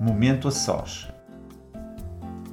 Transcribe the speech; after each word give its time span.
Momento 0.00 0.46
a 0.46 0.52
Sós. 0.52 1.08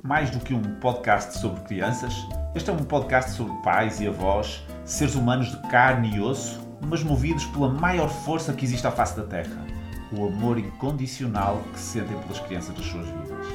Mais 0.04 0.32
do 0.32 0.40
que 0.40 0.52
um 0.52 0.80
podcast 0.80 1.38
sobre 1.38 1.62
crianças, 1.62 2.12
este 2.56 2.72
é 2.72 2.74
um 2.74 2.84
podcast 2.84 3.34
sobre 3.34 3.54
pais 3.62 4.00
e 4.02 4.08
avós, 4.08 4.66
seres 4.84 5.14
humanos 5.14 5.52
de 5.52 5.58
carne 5.70 6.16
e 6.16 6.20
osso, 6.20 6.60
mas 6.82 7.04
movidos 7.04 7.46
pela 7.46 7.70
maior 7.70 8.10
força 8.10 8.52
que 8.52 8.66
existe 8.66 8.88
à 8.88 8.92
face 8.92 9.16
da 9.16 9.28
Terra: 9.28 9.64
o 10.12 10.26
amor 10.26 10.58
incondicional 10.58 11.62
que 11.72 11.80
sentem 11.80 12.18
pelas 12.18 12.40
crianças 12.40 12.74
das 12.74 12.86
suas 12.88 13.06
vidas. 13.06 13.48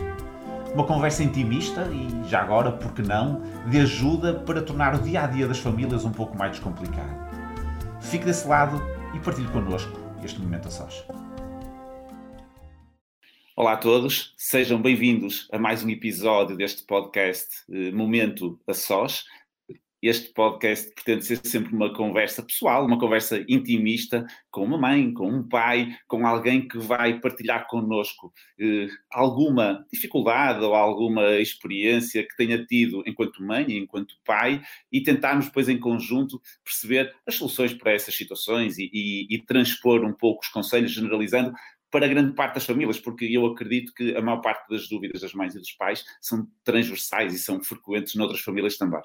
Uma 0.72 0.84
conversa 0.84 1.24
intimista 1.24 1.88
e, 1.92 2.28
já 2.28 2.42
agora, 2.42 2.70
por 2.70 2.92
que 2.92 3.02
não, 3.02 3.42
de 3.66 3.80
ajuda 3.80 4.34
para 4.34 4.62
tornar 4.62 4.94
o 4.94 4.98
dia 4.98 5.24
a 5.24 5.26
dia 5.26 5.48
das 5.48 5.58
famílias 5.58 6.04
um 6.04 6.12
pouco 6.12 6.38
mais 6.38 6.52
descomplicado. 6.52 7.10
Fique 7.98 8.24
desse 8.24 8.46
lado 8.46 8.80
e 9.12 9.18
partilhe 9.18 9.48
connosco 9.48 9.98
este 10.22 10.40
momento 10.40 10.68
a 10.68 10.70
sós. 10.70 11.04
Olá 13.60 13.74
a 13.74 13.76
todos, 13.76 14.32
sejam 14.38 14.80
bem-vindos 14.80 15.46
a 15.52 15.58
mais 15.58 15.84
um 15.84 15.90
episódio 15.90 16.56
deste 16.56 16.82
podcast 16.82 17.46
eh, 17.70 17.90
Momento 17.92 18.58
a 18.66 18.72
Sós. 18.72 19.26
Este 20.00 20.32
podcast 20.32 20.90
pretende 20.94 21.26
ser 21.26 21.46
sempre 21.46 21.74
uma 21.74 21.92
conversa 21.92 22.42
pessoal, 22.42 22.86
uma 22.86 22.98
conversa 22.98 23.44
intimista 23.46 24.26
com 24.50 24.64
uma 24.64 24.78
mãe, 24.78 25.12
com 25.12 25.28
um 25.28 25.46
pai, 25.46 25.94
com 26.08 26.26
alguém 26.26 26.66
que 26.66 26.78
vai 26.78 27.20
partilhar 27.20 27.66
connosco 27.68 28.32
eh, 28.58 28.88
alguma 29.12 29.86
dificuldade 29.92 30.64
ou 30.64 30.74
alguma 30.74 31.32
experiência 31.36 32.26
que 32.26 32.34
tenha 32.38 32.64
tido 32.64 33.02
enquanto 33.06 33.42
mãe 33.42 33.76
enquanto 33.76 34.14
pai 34.24 34.62
e 34.90 35.02
tentarmos 35.02 35.48
depois 35.48 35.68
em 35.68 35.78
conjunto 35.78 36.40
perceber 36.64 37.14
as 37.26 37.34
soluções 37.34 37.74
para 37.74 37.92
essas 37.92 38.16
situações 38.16 38.78
e, 38.78 38.90
e, 38.90 39.26
e 39.34 39.44
transpor 39.44 40.02
um 40.02 40.14
pouco 40.14 40.42
os 40.42 40.48
conselhos, 40.48 40.92
generalizando 40.92 41.52
para 41.90 42.06
grande 42.06 42.34
parte 42.34 42.54
das 42.54 42.66
famílias, 42.66 43.00
porque 43.00 43.24
eu 43.24 43.46
acredito 43.46 43.92
que 43.94 44.14
a 44.16 44.22
maior 44.22 44.40
parte 44.40 44.68
das 44.68 44.88
dúvidas 44.88 45.20
das 45.20 45.34
mães 45.34 45.54
e 45.54 45.58
dos 45.58 45.72
pais 45.72 46.04
são 46.20 46.46
transversais 46.64 47.34
e 47.34 47.38
são 47.38 47.62
frequentes 47.62 48.14
noutras 48.14 48.40
famílias 48.40 48.76
também. 48.76 49.00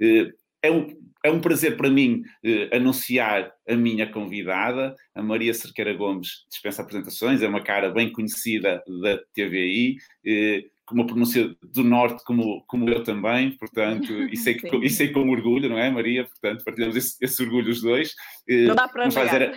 Eh, 0.00 0.32
é 0.62 0.70
um, 0.70 0.88
é 1.24 1.30
um 1.30 1.40
prazer 1.40 1.76
para 1.76 1.88
mim 1.88 2.22
eh, 2.44 2.68
anunciar 2.76 3.52
a 3.68 3.76
minha 3.76 4.10
convidada, 4.10 4.94
a 5.14 5.22
Maria 5.22 5.54
Cerqueira 5.54 5.94
Gomes, 5.94 6.44
dispensa 6.50 6.82
apresentações, 6.82 7.42
é 7.42 7.48
uma 7.48 7.62
cara 7.62 7.90
bem 7.90 8.12
conhecida 8.12 8.82
da 9.02 9.18
TVI, 9.34 9.96
eh, 10.26 10.64
com 10.90 10.96
uma 10.96 11.06
pronúncia 11.06 11.56
do 11.62 11.84
Norte 11.84 12.24
como, 12.24 12.64
como 12.66 12.90
eu 12.90 13.04
também, 13.04 13.56
portanto, 13.56 14.12
e 14.24 14.36
sei, 14.36 14.54
que, 14.58 14.76
e 14.76 14.90
sei 14.90 15.12
com 15.12 15.30
orgulho, 15.30 15.68
não 15.68 15.78
é, 15.78 15.88
Maria? 15.88 16.24
Portanto, 16.24 16.64
partilhamos 16.64 16.96
esse, 16.96 17.16
esse 17.20 17.40
orgulho 17.42 17.70
os 17.70 17.80
dois. 17.80 18.12
Eh, 18.48 18.64
não 18.64 18.74
dá 18.74 18.88
para 18.88 19.08
fazer. 19.10 19.54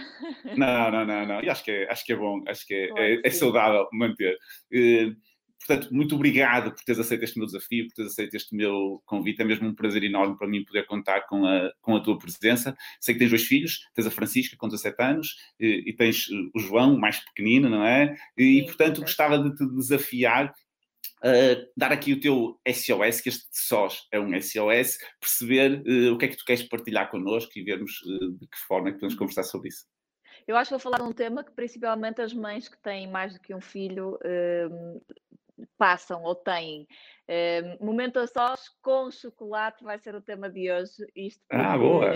Não, 0.56 0.92
não, 0.92 1.06
não, 1.06 1.26
não, 1.26 1.44
e 1.44 1.50
acho 1.50 1.64
que 1.64 1.72
é, 1.72 1.92
acho 1.92 2.06
que 2.06 2.14
é 2.14 2.16
bom, 2.16 2.44
acho 2.48 2.68
que 2.68 2.74
é, 2.74 2.90
é, 2.96 3.22
é 3.24 3.30
saudável 3.32 3.88
manter. 3.92 4.38
Eh, 4.72 5.12
portanto, 5.66 5.92
muito 5.92 6.14
obrigado 6.14 6.72
por 6.72 6.84
teres 6.84 7.00
aceito 7.00 7.24
este 7.24 7.40
meu 7.40 7.48
desafio, 7.48 7.88
por 7.88 7.96
teres 7.96 8.12
aceito 8.12 8.36
este 8.36 8.56
meu 8.56 9.02
convite. 9.04 9.42
É 9.42 9.46
mesmo 9.46 9.68
um 9.68 9.74
prazer 9.74 10.04
enorme 10.04 10.38
para 10.38 10.48
mim 10.48 10.64
poder 10.64 10.86
contar 10.86 11.22
com 11.22 11.48
a, 11.48 11.72
com 11.82 11.96
a 11.96 12.00
tua 12.00 12.20
presença. 12.20 12.76
Sei 13.00 13.16
que 13.16 13.20
tens 13.20 13.30
dois 13.30 13.44
filhos, 13.44 13.80
tens 13.96 14.06
a 14.06 14.12
Francisca 14.12 14.56
com 14.56 14.68
17 14.68 15.02
anos 15.02 15.36
e, 15.60 15.84
e 15.88 15.94
tens 15.94 16.28
o 16.54 16.60
João, 16.60 16.96
mais 16.96 17.18
pequenino, 17.26 17.70
não 17.70 17.84
é? 17.84 18.16
E, 18.38 18.60
Sim, 18.60 18.66
portanto, 18.66 19.02
gostava 19.02 19.40
de 19.40 19.56
te 19.56 19.66
desafiar 19.74 20.54
Uh, 21.24 21.72
dar 21.78 21.94
aqui 21.94 22.12
o 22.12 22.20
teu 22.20 22.60
SOS, 22.68 23.22
que 23.22 23.30
este 23.30 23.48
SOS 23.52 24.08
é 24.12 24.20
um 24.20 24.34
SOS, 24.42 24.98
perceber 25.22 25.82
uh, 25.88 26.14
o 26.14 26.18
que 26.18 26.26
é 26.26 26.28
que 26.28 26.36
tu 26.36 26.44
queres 26.44 26.64
partilhar 26.64 27.10
connosco 27.10 27.52
e 27.56 27.64
vermos 27.64 28.02
uh, 28.02 28.32
de 28.34 28.46
que 28.46 28.58
forma 28.68 28.90
é 28.90 28.92
que 28.92 28.98
podemos 28.98 29.16
conversar 29.16 29.44
sobre 29.44 29.70
isso. 29.70 29.86
Eu 30.46 30.58
acho 30.58 30.68
que 30.68 30.74
vou 30.74 30.80
falar 30.80 30.98
de 30.98 31.10
um 31.10 31.14
tema 31.14 31.42
que 31.42 31.54
principalmente 31.54 32.22
as 32.22 32.34
mães 32.34 32.68
que 32.68 32.78
têm 32.82 33.10
mais 33.10 33.34
do 33.34 33.40
que 33.40 33.56
um 33.56 33.62
filho 33.62 34.20
passam 35.78 36.22
ou 36.24 36.36
têm. 36.36 36.86
momento 37.80 38.20
a 38.20 38.28
sós 38.28 38.68
com 38.82 39.10
chocolate 39.10 39.82
vai 39.82 39.98
ser 40.00 40.16
o 40.16 40.22
tema 40.22 40.50
de 40.50 40.70
hoje. 40.70 41.08
Isto 41.16 41.42
porque, 41.48 41.66
ah, 41.66 41.78
boa, 41.78 42.12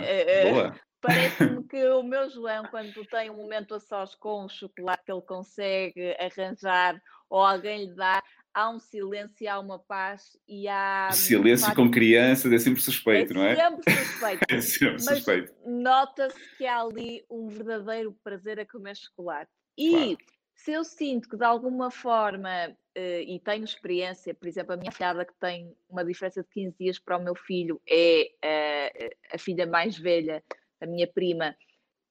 boa. 0.52 0.76
Parece-me 1.00 1.64
que 1.70 1.86
o 1.86 2.04
meu 2.04 2.30
João, 2.30 2.66
quando 2.66 3.06
tem 3.06 3.30
um 3.30 3.38
momento 3.38 3.76
a 3.76 3.80
sós 3.80 4.16
com 4.16 4.50
chocolate 4.50 5.04
que 5.06 5.12
ele 5.12 5.22
consegue 5.22 6.16
arranjar 6.20 7.02
ou 7.30 7.42
alguém 7.42 7.86
lhe 7.86 7.96
dá, 7.96 8.22
há 8.58 8.72
um 8.72 8.80
silêncio, 8.80 9.48
há 9.48 9.60
uma 9.60 9.78
paz 9.78 10.36
e 10.48 10.68
há. 10.68 11.10
Silêncio 11.12 11.76
com 11.76 11.92
crianças 11.92 12.52
é 12.52 12.58
sempre 12.58 12.82
suspeito, 12.82 13.34
é 13.34 13.36
não 13.36 13.44
é? 13.44 13.56
Sempre 13.56 13.94
suspeito. 13.94 14.46
é 14.50 14.62
sempre 14.62 15.00
suspeito. 15.00 15.54
Nota-se 15.64 16.58
que 16.58 16.66
há 16.66 16.82
ali 16.82 17.24
um 17.30 17.48
verdadeiro 17.50 18.18
prazer 18.24 18.60
a 18.60 18.66
comer 18.66 18.98
chocolate. 18.98 19.52
E 19.78 19.92
claro. 19.92 20.18
se 20.56 20.72
eu 20.72 20.84
sinto 20.84 21.30
que 21.30 21.38
de 21.38 21.46
alguma 21.46 21.92
forma, 21.92 22.50
uh, 22.70 23.00
e 23.28 23.40
tenho 23.46 23.64
experiência, 23.64 24.34
por 24.34 24.48
exemplo, 24.48 24.74
a 24.74 24.78
minha 24.78 24.92
filhada 24.92 25.24
que 25.24 25.36
tem 25.40 25.72
uma 25.88 26.04
diferença 26.04 26.42
de 26.42 26.50
15 26.50 26.76
dias 26.80 26.98
para 26.98 27.18
o 27.18 27.24
meu 27.24 27.36
filho 27.36 27.80
é 27.88 28.32
uh, 28.44 29.16
a 29.36 29.38
filha 29.38 29.68
mais 29.68 30.00
velha, 30.00 30.44
a 30.82 30.88
minha 30.88 31.06
prima, 31.06 31.56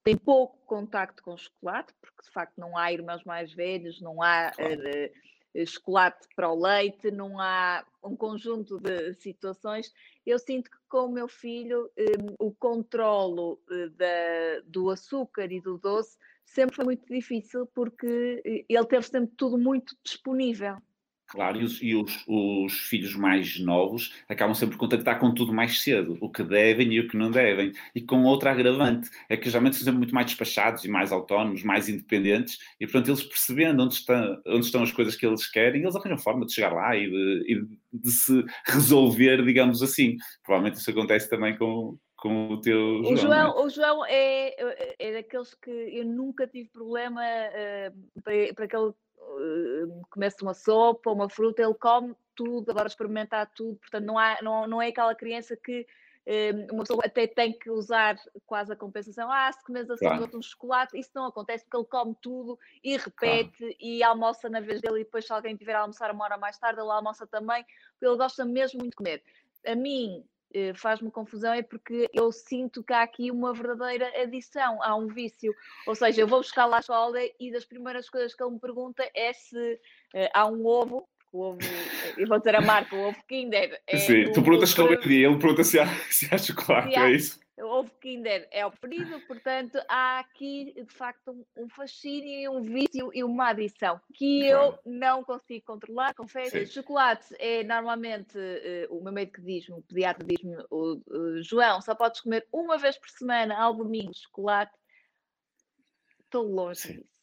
tem 0.05 0.17
pouco 0.17 0.65
contacto 0.65 1.25
com 1.25 1.37
chocolate, 1.37 1.93
porque 2.01 2.23
de 2.23 2.31
facto 2.31 2.57
não 2.57 2.79
há 2.79 2.93
irmãos 2.93 3.25
mais 3.25 3.53
velhos, 3.53 4.01
não 4.01 4.23
há. 4.23 4.53
Claro. 4.53 4.81
Uh, 4.81 5.27
chocolate 5.65 6.27
para 6.35 6.51
o 6.51 6.61
leite, 6.61 7.11
não 7.11 7.41
há 7.41 7.85
um 8.03 8.17
conjunto 8.17 8.79
de 8.79 9.15
situações. 9.15 9.93
Eu 10.25 10.39
sinto 10.39 10.71
que 10.71 10.77
com 10.89 11.07
o 11.07 11.13
meu 11.13 11.29
filho 11.29 11.91
um, 11.97 12.47
o 12.49 12.53
controlo 12.53 13.61
uh, 13.71 13.91
da, 13.91 14.61
do 14.67 14.91
açúcar 14.91 15.51
e 15.53 15.61
do 15.61 15.79
doce 15.79 16.19
sempre 16.45 16.77
foi 16.77 16.85
muito 16.85 17.07
difícil 17.07 17.67
porque 17.75 18.43
eh, 18.45 18.65
ele 18.69 18.87
teve 18.87 19.07
sempre 19.07 19.35
tudo 19.37 19.59
muito 19.59 19.97
disponível. 20.03 20.77
Claro, 21.29 21.61
e, 21.61 21.65
os, 21.65 21.83
e 21.83 21.95
os, 21.95 22.25
os, 22.29 22.73
filhos 22.89 23.17
mais 23.17 23.59
novos 23.59 24.15
acabam 24.29 24.55
sempre 24.55 24.77
por 24.77 24.81
contactar 24.81 25.19
com 25.19 25.35
tudo 25.35 25.53
mais 25.53 25.81
cedo, 25.83 26.17
o 26.21 26.31
que 26.31 26.45
devem 26.45 26.93
e 26.93 27.01
o 27.01 27.09
que 27.09 27.17
não 27.17 27.33
devem. 27.33 27.73
E 27.95 28.01
com 28.01 28.23
outra 28.23 28.53
agravante, 28.53 29.11
é 29.29 29.37
que 29.37 29.51
geralmente 29.51 29.77
são 29.77 29.85
sempre 29.85 29.99
muito 29.99 30.15
mais 30.15 30.27
despachados 30.27 30.85
e 30.85 30.89
mais 30.89 31.11
autónomos, 31.11 31.65
mais 31.65 31.89
independentes, 31.89 32.59
e 32.79 32.87
portanto 32.87 33.09
eles 33.09 33.25
percebendo 33.25 33.83
onde 33.83 33.95
estão, 33.95 34.43
onde 34.47 34.67
estão 34.67 34.83
as 34.85 34.93
coisas 34.93 35.17
que 35.17 35.27
eles 35.27 35.51
querem, 35.51 35.83
eles 35.83 35.97
arranjam 35.97 36.19
forma 36.19 36.47
de 36.47 36.53
chegar 36.53 36.73
lá 36.73 36.97
e 36.97 37.11
de, 37.11 37.45
e 37.49 37.99
de 37.99 38.11
se 38.13 38.45
resolver, 38.67 39.45
digamos 39.45 39.83
assim. 39.83 40.17
Provavelmente 40.45 40.79
isso 40.79 40.91
acontece 40.91 41.29
também 41.29 41.57
com, 41.57 41.99
com 42.17 42.51
o 42.51 42.61
teu 42.61 43.03
João. 43.03 43.13
O 43.13 43.17
João, 43.17 43.33
é? 43.33 43.65
o 43.65 43.69
João 43.69 44.07
é, 44.07 44.55
é 44.99 45.13
daqueles 45.15 45.55
que 45.55 45.71
eu 45.71 46.05
nunca 46.05 46.47
tive 46.47 46.69
problema 46.69 47.21
uh, 47.23 48.23
para, 48.23 48.55
para 48.55 48.69
que 48.69 48.77
ele 48.77 48.93
comece 50.11 50.43
uma 50.43 50.55
sopa, 50.55 51.11
uma 51.11 51.29
fruta, 51.29 51.63
ele 51.63 51.75
come 51.75 52.15
tudo, 52.35 52.71
adora 52.71 52.87
experimentar 52.87 53.51
tudo, 53.55 53.77
portanto 53.77 54.05
não, 54.05 54.19
há, 54.19 54.39
não, 54.43 54.67
não 54.67 54.83
é 54.83 54.89
aquela 54.89 55.15
criança 55.15 55.57
que 55.57 55.87
uh, 56.27 56.73
uma 56.73 56.83
pessoa 56.83 57.03
até 57.05 57.27
tem 57.27 57.53
que 57.53 57.71
usar 57.71 58.17
quase 58.45 58.73
a 58.73 58.77
compensação, 58.77 59.31
ah, 59.33 59.51
se 59.51 59.65
comes 59.65 59.91
assim 59.91 60.05
claro. 60.05 60.31
um 60.37 60.43
chocolate, 60.43 60.99
isso 60.99 61.11
não 61.15 61.27
acontece 61.27 61.65
porque 61.65 61.77
ele 61.77 61.87
come 61.87 62.17
tudo 62.21 62.59
e 62.85 62.97
repete 62.97 63.59
claro. 63.59 63.75
e 63.81 64.03
almoça 64.03 64.49
na 64.49 64.61
vez 64.61 64.81
dele 64.81 65.01
e 65.01 65.05
depois 65.05 65.27
se 65.27 65.33
alguém 65.33 65.57
tiver 65.57 65.75
a 65.75 65.81
almoçar 65.81 66.11
uma 66.11 66.25
hora 66.25 66.37
mais 66.37 66.59
tarde, 66.59 66.81
ele 66.81 66.91
almoça 66.91 67.27
também, 67.27 67.65
porque 67.93 68.07
ele 68.07 68.17
gosta 68.17 68.45
mesmo 68.45 68.79
muito 68.81 68.91
de 68.91 68.97
comer. 68.97 69.23
A 69.67 69.75
mim, 69.75 70.25
faz-me 70.75 71.11
confusão 71.11 71.53
é 71.53 71.63
porque 71.63 72.09
eu 72.13 72.33
sinto 72.33 72.83
que 72.83 72.93
há 72.93 73.03
aqui 73.03 73.31
uma 73.31 73.53
verdadeira 73.53 74.11
adição, 74.23 74.83
há 74.83 74.95
um 74.97 75.07
vício. 75.07 75.55
Ou 75.87 75.95
seja, 75.95 76.21
eu 76.21 76.29
vou 76.29 76.41
buscar 76.41 76.67
lá 76.67 76.79
a 76.79 76.81
escola 76.81 77.19
e 77.39 77.53
das 77.53 77.65
primeiras 77.65 78.09
coisas 78.09 78.35
que 78.35 78.43
ele 78.43 78.53
me 78.53 78.61
pergunta 78.61 79.09
é 79.15 79.33
se 79.33 79.75
uh, 80.15 80.29
há 80.33 80.47
um 80.47 80.67
ovo, 80.67 81.09
o 81.33 81.41
ovo, 81.41 81.59
eh, 81.63 82.15
eu 82.17 82.27
vou 82.27 82.39
dizer 82.39 82.55
a 82.55 82.61
marca, 82.61 82.97
o 82.97 83.09
ovo 83.09 83.19
Kinder. 83.29 83.81
É 83.87 83.97
Sim, 83.99 84.33
tu 84.33 84.43
perguntas 84.43 84.73
qual 84.73 84.89
é 84.89 84.97
o 84.97 85.01
dia, 85.01 85.27
ele 85.29 85.39
pergunta 85.39 85.65
se 85.65 85.79
há, 85.79 85.87
se 86.11 86.33
há 86.33 86.39
chocolate, 86.39 86.91
se 86.91 86.97
há, 86.97 87.09
é 87.09 87.13
isso? 87.13 87.46
Ovo 87.79 87.91
Kinder 88.01 88.49
é 88.51 88.65
o 88.65 88.71
preferido, 88.71 89.21
portanto 89.27 89.79
há 89.89 90.21
aqui 90.21 90.73
de 90.77 90.95
facto 90.95 91.31
um, 91.31 91.65
um 91.65 91.69
fascínio, 91.69 92.53
um 92.53 92.63
vício 92.63 93.11
e 93.13 93.23
uma 93.23 93.49
adição 93.49 94.01
que 94.15 94.47
eu 94.47 94.79
não 94.85 95.23
consigo 95.23 95.65
controlar, 95.67 96.15
confesso. 96.15 96.51
Sim. 96.51 96.67
Chocolate 96.67 97.35
é 97.39 97.63
normalmente, 97.65 98.37
uh, 98.37 98.97
o 98.97 99.03
meu 99.03 99.13
médico 99.13 99.41
diz-me, 99.43 99.77
o 99.77 99.83
pediatra 99.83 100.27
diz-me, 100.27 100.57
o, 100.71 100.95
uh, 101.07 101.43
João, 101.43 101.81
só 101.81 101.95
podes 101.95 102.21
comer 102.21 102.47
uma 102.53 102.79
vez 102.79 102.99
por 102.99 103.09
semana 103.11 103.57
ao 103.57 103.75
domingo 103.75 104.13
chocolate. 104.15 104.73
Estou 106.25 106.45
longe 106.45 106.81
Sim. 106.81 106.93
disso. 106.95 107.17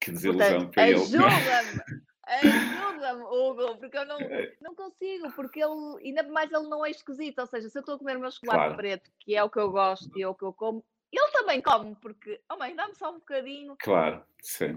Que 0.00 0.12
desilusão 0.12 0.70
para 0.70 0.88
ele. 0.88 1.00
Ajuda-me! 1.00 2.02
Ajuda-me, 2.28 3.22
Hugo, 3.24 3.76
porque 3.78 3.96
eu 3.96 4.06
não, 4.06 4.18
é. 4.18 4.52
não 4.60 4.74
consigo, 4.74 5.32
porque 5.34 5.60
ele, 5.62 6.04
ainda 6.04 6.22
mais 6.24 6.52
ele 6.52 6.68
não 6.68 6.84
é 6.84 6.90
esquisito, 6.90 7.38
ou 7.38 7.46
seja, 7.46 7.68
se 7.68 7.78
eu 7.78 7.80
estou 7.80 7.94
a 7.94 7.98
comer 7.98 8.16
o 8.16 8.20
meu 8.20 8.30
chocolate 8.30 8.60
claro. 8.60 8.76
preto, 8.76 9.10
que 9.18 9.34
é 9.34 9.42
o 9.42 9.50
que 9.50 9.58
eu 9.58 9.70
gosto 9.70 10.10
e 10.18 10.22
é 10.22 10.28
o 10.28 10.34
que 10.34 10.44
eu 10.44 10.52
como, 10.52 10.84
ele 11.10 11.32
também 11.32 11.62
come, 11.62 11.96
porque, 12.02 12.38
oh 12.52 12.58
mãe, 12.58 12.76
dá-me 12.76 12.94
só 12.94 13.10
um 13.10 13.14
bocadinho. 13.14 13.74
Claro, 13.78 14.22
sim. 14.42 14.76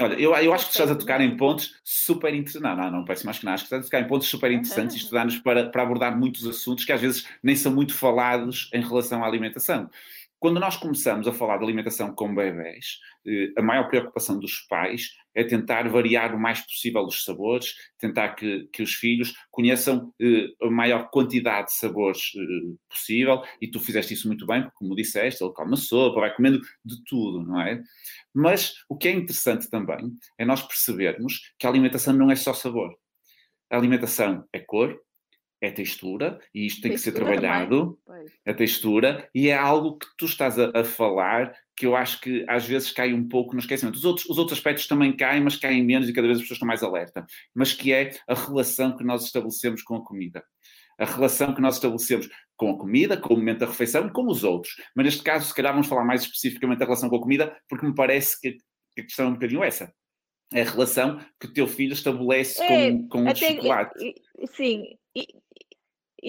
Olha, 0.00 0.14
eu, 0.14 0.34
eu 0.34 0.52
acho 0.52 0.66
que 0.66 0.72
estás 0.72 0.90
a 0.90 0.96
tocar 0.96 1.20
em 1.20 1.36
pontos 1.36 1.80
super 1.84 2.34
interessantes. 2.34 2.60
Não, 2.60 2.76
não, 2.76 2.90
não 2.90 3.04
parece 3.04 3.24
mais 3.24 3.38
que 3.38 3.44
nada. 3.44 3.54
Acho 3.54 3.64
que 3.64 3.66
estás 3.68 3.82
a 3.82 3.86
tocar 3.86 4.00
em 4.00 4.08
pontos 4.08 4.26
super 4.26 4.50
interessantes 4.50 4.96
e 4.96 4.98
estudar-nos 4.98 5.38
para, 5.38 5.70
para 5.70 5.82
abordar 5.82 6.18
muitos 6.18 6.44
assuntos 6.48 6.84
que 6.84 6.92
às 6.92 7.00
vezes 7.00 7.28
nem 7.40 7.54
são 7.54 7.72
muito 7.72 7.94
falados 7.94 8.68
em 8.74 8.82
relação 8.82 9.22
à 9.22 9.28
alimentação. 9.28 9.88
Quando 10.40 10.60
nós 10.60 10.76
começamos 10.76 11.26
a 11.26 11.32
falar 11.32 11.58
de 11.58 11.64
alimentação 11.64 12.14
com 12.14 12.32
bebés, 12.32 12.98
eh, 13.26 13.48
a 13.56 13.62
maior 13.62 13.88
preocupação 13.88 14.38
dos 14.38 14.60
pais 14.68 15.10
é 15.34 15.42
tentar 15.42 15.88
variar 15.88 16.32
o 16.34 16.38
mais 16.38 16.60
possível 16.60 17.02
os 17.02 17.24
sabores, 17.24 17.74
tentar 17.98 18.34
que, 18.36 18.68
que 18.72 18.82
os 18.82 18.94
filhos 18.94 19.34
conheçam 19.50 20.12
eh, 20.20 20.46
a 20.62 20.70
maior 20.70 21.10
quantidade 21.10 21.68
de 21.68 21.74
sabores 21.74 22.20
eh, 22.36 22.76
possível, 22.88 23.42
e 23.60 23.68
tu 23.68 23.80
fizeste 23.80 24.14
isso 24.14 24.28
muito 24.28 24.46
bem, 24.46 24.62
porque, 24.62 24.76
como 24.76 24.94
disseste, 24.94 25.42
ele 25.42 25.52
come 25.52 25.76
sopa, 25.76 26.20
vai 26.20 26.34
comendo 26.34 26.60
de 26.84 27.02
tudo, 27.04 27.44
não 27.44 27.60
é? 27.60 27.82
Mas 28.32 28.74
o 28.88 28.96
que 28.96 29.08
é 29.08 29.12
interessante 29.12 29.68
também 29.68 30.12
é 30.38 30.44
nós 30.44 30.62
percebermos 30.62 31.52
que 31.58 31.66
a 31.66 31.70
alimentação 31.70 32.14
não 32.14 32.30
é 32.30 32.36
só 32.36 32.54
sabor. 32.54 32.94
A 33.70 33.76
alimentação 33.76 34.44
é 34.52 34.60
cor, 34.60 34.98
é 35.60 35.70
textura, 35.70 36.38
e 36.54 36.66
isto 36.66 36.80
tem 36.80 36.92
textura 36.92 37.14
que 37.14 37.18
ser 37.18 37.24
trabalhado, 37.24 37.98
a 38.46 38.54
textura, 38.54 39.28
e 39.34 39.48
é 39.48 39.56
algo 39.56 39.98
que 39.98 40.06
tu 40.16 40.26
estás 40.26 40.58
a, 40.58 40.70
a, 40.72 40.84
falar 40.84 41.52
que 41.76 41.84
eu 41.84 41.96
acho 41.96 42.20
que 42.20 42.44
às 42.48 42.66
vezes 42.66 42.92
cai 42.92 43.12
um 43.12 43.26
pouco 43.28 43.54
no 43.54 43.60
esquecimento. 43.60 43.96
Os 43.96 44.04
outros, 44.04 44.26
os 44.28 44.38
outros 44.38 44.58
aspectos 44.58 44.86
também 44.86 45.16
caem, 45.16 45.42
mas 45.42 45.56
caem 45.56 45.84
menos 45.84 46.08
e 46.08 46.12
cada 46.12 46.26
vez 46.26 46.38
as 46.38 46.42
pessoas 46.42 46.56
estão 46.56 46.68
mais 46.68 46.82
alerta. 46.82 47.26
Mas 47.54 47.72
que 47.72 47.92
é 47.92 48.12
a 48.28 48.34
relação 48.34 48.96
que 48.96 49.04
nós 49.04 49.24
estabelecemos 49.24 49.82
com 49.82 49.96
a 49.96 50.04
comida. 50.04 50.44
A 50.98 51.04
relação 51.04 51.54
que 51.54 51.60
nós 51.60 51.76
estabelecemos 51.76 52.28
com 52.56 52.70
a 52.70 52.78
comida, 52.78 53.16
com 53.16 53.34
o 53.34 53.36
momento 53.36 53.60
da 53.60 53.66
refeição 53.66 54.06
e 54.06 54.12
com 54.12 54.26
os 54.26 54.42
outros. 54.44 54.74
Mas 54.94 55.06
neste 55.06 55.22
caso, 55.22 55.46
se 55.46 55.54
calhar 55.54 55.72
vamos 55.72 55.86
falar 55.86 56.04
mais 56.04 56.22
especificamente 56.22 56.78
da 56.78 56.84
relação 56.84 57.08
com 57.08 57.16
a 57.16 57.20
comida, 57.20 57.56
porque 57.68 57.86
me 57.86 57.94
parece 57.94 58.40
que 58.40 58.58
a 58.98 59.02
questão 59.02 59.26
é 59.26 59.28
um 59.28 59.34
bocadinho 59.34 59.62
essa. 59.62 59.92
É 60.52 60.62
a 60.62 60.70
relação 60.70 61.20
que 61.38 61.46
o 61.46 61.52
teu 61.52 61.66
filho 61.66 61.92
estabelece 61.92 62.62
é, 62.62 62.90
com, 62.90 63.08
com 63.08 63.24
o 63.26 63.36
chocolate. 63.36 64.14
Sim, 64.56 64.84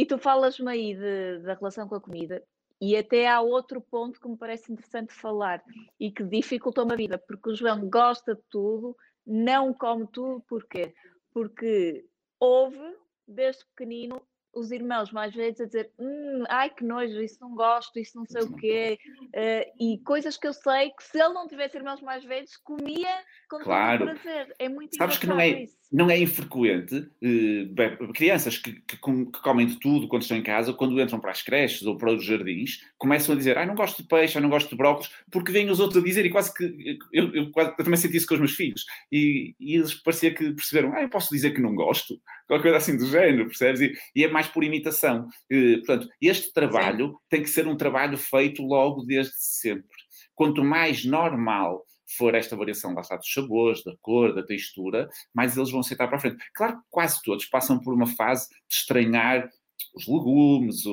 e, 0.01 0.05
tu 0.05 0.17
falas-me 0.17 0.71
aí 0.71 0.95
de, 0.95 1.39
da 1.39 1.53
relação 1.55 1.87
com 1.87 1.95
a 1.95 2.01
comida, 2.01 2.41
e 2.79 2.95
até 2.95 3.27
há 3.27 3.41
outro 3.41 3.81
ponto 3.81 4.19
que 4.19 4.29
me 4.29 4.37
parece 4.37 4.71
interessante 4.71 5.13
falar 5.13 5.61
e 5.99 6.09
que 6.09 6.23
dificultou-me 6.23 6.93
a 6.93 6.95
vida, 6.95 7.17
porque 7.17 7.49
o 7.49 7.55
João 7.55 7.89
gosta 7.89 8.33
de 8.33 8.41
tudo, 8.49 8.95
não 9.27 9.73
come 9.73 10.07
tudo, 10.07 10.41
porquê? 10.47 10.93
Porque 11.33 12.05
houve, 12.39 12.95
desde 13.27 13.65
pequenino, 13.75 14.21
os 14.53 14.71
irmãos 14.71 15.11
mais 15.11 15.33
velhos 15.33 15.59
a 15.61 15.65
dizer 15.65 15.91
hum, 15.99 16.43
ai 16.49 16.69
que 16.69 16.83
nojo, 16.83 17.21
isso 17.21 17.37
não 17.41 17.53
gosto, 17.53 17.99
isso 17.99 18.17
não 18.17 18.25
sei 18.25 18.41
o 18.41 18.55
quê, 18.55 18.97
uh, 19.23 19.71
e 19.79 19.99
coisas 19.99 20.37
que 20.37 20.47
eu 20.47 20.53
sei 20.53 20.91
que 20.91 21.03
se 21.03 21.19
ele 21.19 21.33
não 21.33 21.47
tivesse 21.47 21.77
irmãos 21.77 22.01
mais 22.01 22.23
velhos, 22.23 22.57
comia 22.57 23.15
com 23.49 23.59
claro. 23.59 24.05
todo 24.05 24.19
prazer. 24.19 24.53
É 24.59 24.69
muito 24.69 24.95
Sabes 24.95 25.17
que 25.17 25.27
não 25.27 25.39
é, 25.39 25.63
isso. 25.63 25.75
não 25.91 26.09
é 26.09 26.17
infrequente 26.19 26.95
uh, 26.95 28.13
crianças 28.13 28.57
que, 28.57 28.73
que, 28.73 28.97
que, 28.97 29.41
comem 29.41 29.67
de 29.67 29.79
tudo 29.79 30.07
quando 30.07 30.21
estão 30.21 30.37
em 30.37 30.43
casa, 30.43 30.73
quando 30.73 30.99
entram 30.99 31.19
para 31.19 31.31
as 31.31 31.41
creches 31.41 31.83
ou 31.83 31.97
para 31.97 32.13
os 32.13 32.23
jardins, 32.23 32.79
começam 32.97 33.33
a 33.33 33.37
dizer 33.37 33.57
ai 33.57 33.65
não 33.65 33.75
gosto 33.75 34.01
de 34.01 34.07
peixe, 34.07 34.37
ai 34.37 34.41
não 34.41 34.49
gosto 34.49 34.69
de 34.69 34.75
brócolis, 34.75 35.11
porque 35.31 35.51
vêm 35.51 35.69
os 35.69 35.79
outros 35.79 36.01
a 36.01 36.05
dizer, 36.05 36.25
e 36.25 36.29
quase 36.29 36.53
que 36.53 36.97
eu, 37.11 37.33
eu, 37.33 37.51
quase, 37.51 37.71
eu 37.71 37.83
também 37.83 37.97
senti 37.97 38.17
isso 38.17 38.27
com 38.27 38.35
os 38.35 38.39
meus 38.39 38.53
filhos, 38.53 38.85
e, 39.11 39.55
e 39.59 39.75
eles 39.75 39.93
parecia 39.93 40.33
que 40.33 40.51
perceberam, 40.51 40.93
ah, 40.93 41.01
eu 41.01 41.09
posso 41.09 41.29
dizer 41.33 41.51
que 41.51 41.61
não 41.61 41.73
gosto, 41.73 42.19
qualquer 42.47 42.63
coisa 42.63 42.77
assim 42.77 42.97
do 42.97 43.05
género, 43.05 43.45
percebes? 43.45 43.81
E, 43.81 43.93
e 44.15 44.23
é 44.23 44.27
mais 44.27 44.38
por 44.47 44.63
imitação. 44.63 45.27
Uh, 45.51 45.77
portanto, 45.85 46.07
este 46.21 46.53
trabalho 46.53 47.09
Sim. 47.09 47.15
tem 47.29 47.43
que 47.43 47.49
ser 47.49 47.67
um 47.67 47.77
trabalho 47.77 48.17
feito 48.17 48.63
logo 48.63 49.03
desde 49.03 49.33
sempre. 49.37 49.87
Quanto 50.35 50.63
mais 50.63 51.03
normal 51.05 51.85
for 52.17 52.33
esta 52.33 52.55
variação 52.55 52.93
lá 52.93 53.01
está, 53.01 53.15
dos 53.15 53.31
sabores, 53.31 53.83
da 53.83 53.93
cor, 54.01 54.33
da 54.33 54.43
textura, 54.43 55.07
mais 55.33 55.55
eles 55.55 55.69
vão 55.69 55.81
aceitar 55.81 56.07
para 56.07 56.17
a 56.17 56.19
frente. 56.19 56.43
Claro 56.53 56.77
que 56.77 56.83
quase 56.89 57.21
todos 57.23 57.45
passam 57.45 57.79
por 57.79 57.93
uma 57.93 58.07
fase 58.07 58.47
de 58.49 58.75
estranhar 58.75 59.47
os 59.95 60.07
legumes, 60.07 60.83